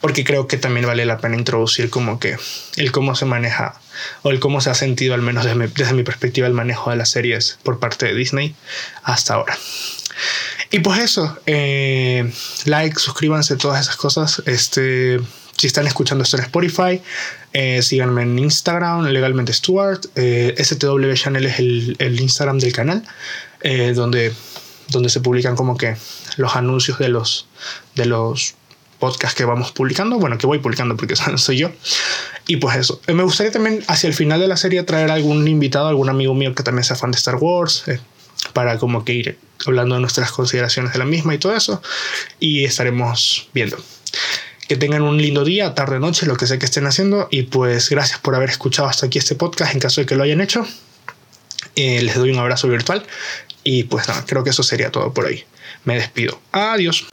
porque 0.00 0.24
creo 0.24 0.46
que 0.46 0.56
también 0.56 0.86
vale 0.86 1.04
la 1.04 1.18
pena 1.18 1.36
introducir 1.36 1.90
como 1.90 2.18
que 2.18 2.36
el 2.76 2.92
cómo 2.92 3.14
se 3.14 3.24
maneja 3.24 3.80
o 4.22 4.30
el 4.30 4.40
cómo 4.40 4.60
se 4.60 4.70
ha 4.70 4.74
sentido, 4.74 5.14
al 5.14 5.22
menos 5.22 5.44
desde 5.44 5.92
mi, 5.94 6.02
perspectiva, 6.02 6.46
el 6.46 6.54
manejo 6.54 6.90
de 6.90 6.96
las 6.96 7.10
series 7.10 7.58
por 7.62 7.78
parte 7.78 8.06
de 8.06 8.14
Disney 8.14 8.54
hasta 9.02 9.34
ahora. 9.34 9.56
Y 10.72 10.80
pues 10.80 11.00
eso, 11.00 11.36
eh, 11.46 12.32
like, 12.66 12.98
suscríbanse, 12.98 13.56
todas 13.56 13.80
esas 13.80 13.96
cosas. 13.96 14.42
Este, 14.46 15.20
si 15.56 15.66
están 15.66 15.86
escuchando 15.86 16.22
esto 16.22 16.36
en 16.36 16.44
Spotify, 16.44 17.02
eh, 17.52 17.82
síganme 17.82 18.22
en 18.22 18.38
Instagram, 18.38 19.06
legalmente 19.06 19.52
Stuart. 19.52 20.06
Eh, 20.14 20.54
STW 20.58 21.12
Channel 21.14 21.46
es 21.46 21.58
el, 21.58 21.96
el 21.98 22.20
Instagram 22.20 22.58
del 22.58 22.72
canal, 22.72 23.02
eh, 23.62 23.92
donde, 23.94 24.32
donde 24.88 25.08
se 25.08 25.20
publican 25.20 25.56
como 25.56 25.76
que 25.76 25.96
los 26.36 26.54
anuncios 26.54 26.98
de 26.98 27.08
los, 27.08 27.46
de 27.96 28.06
los 28.06 28.54
podcasts 29.00 29.36
que 29.36 29.44
vamos 29.44 29.72
publicando. 29.72 30.18
Bueno, 30.18 30.38
que 30.38 30.46
voy 30.46 30.60
publicando 30.60 30.96
porque 30.96 31.16
soy 31.36 31.58
yo. 31.58 31.72
Y 32.46 32.56
pues 32.56 32.76
eso. 32.76 33.00
me 33.08 33.22
gustaría 33.24 33.52
también 33.52 33.82
hacia 33.88 34.06
el 34.06 34.14
final 34.14 34.38
de 34.38 34.46
la 34.46 34.56
serie 34.56 34.82
traer 34.84 35.10
algún 35.10 35.46
invitado, 35.48 35.88
algún 35.88 36.08
amigo 36.08 36.34
mío 36.34 36.54
que 36.54 36.62
también 36.62 36.84
sea 36.84 36.96
fan 36.96 37.10
de 37.10 37.16
Star 37.16 37.36
Wars, 37.36 37.84
para 38.52 38.78
como 38.78 39.04
que 39.04 39.12
ir 39.12 39.38
hablando 39.66 39.96
de 39.96 40.00
nuestras 40.00 40.32
consideraciones 40.32 40.92
de 40.92 40.98
la 40.98 41.04
misma 41.04 41.34
y 41.34 41.38
todo 41.38 41.54
eso. 41.54 41.82
Y 42.38 42.64
estaremos 42.64 43.48
viendo. 43.52 43.76
Que 44.70 44.76
tengan 44.76 45.02
un 45.02 45.20
lindo 45.20 45.42
día, 45.42 45.74
tarde, 45.74 45.98
noche, 45.98 46.26
lo 46.26 46.36
que 46.36 46.46
sea 46.46 46.60
que 46.60 46.64
estén 46.64 46.86
haciendo. 46.86 47.26
Y 47.32 47.42
pues 47.42 47.90
gracias 47.90 48.20
por 48.20 48.36
haber 48.36 48.50
escuchado 48.50 48.86
hasta 48.86 49.06
aquí 49.06 49.18
este 49.18 49.34
podcast 49.34 49.74
en 49.74 49.80
caso 49.80 50.00
de 50.00 50.06
que 50.06 50.14
lo 50.14 50.22
hayan 50.22 50.40
hecho. 50.40 50.64
Eh, 51.74 52.00
les 52.02 52.14
doy 52.14 52.30
un 52.30 52.38
abrazo 52.38 52.68
virtual. 52.68 53.04
Y 53.64 53.82
pues 53.82 54.06
nada, 54.06 54.24
creo 54.28 54.44
que 54.44 54.50
eso 54.50 54.62
sería 54.62 54.92
todo 54.92 55.12
por 55.12 55.24
hoy. 55.24 55.44
Me 55.84 55.96
despido. 55.96 56.40
Adiós. 56.52 57.09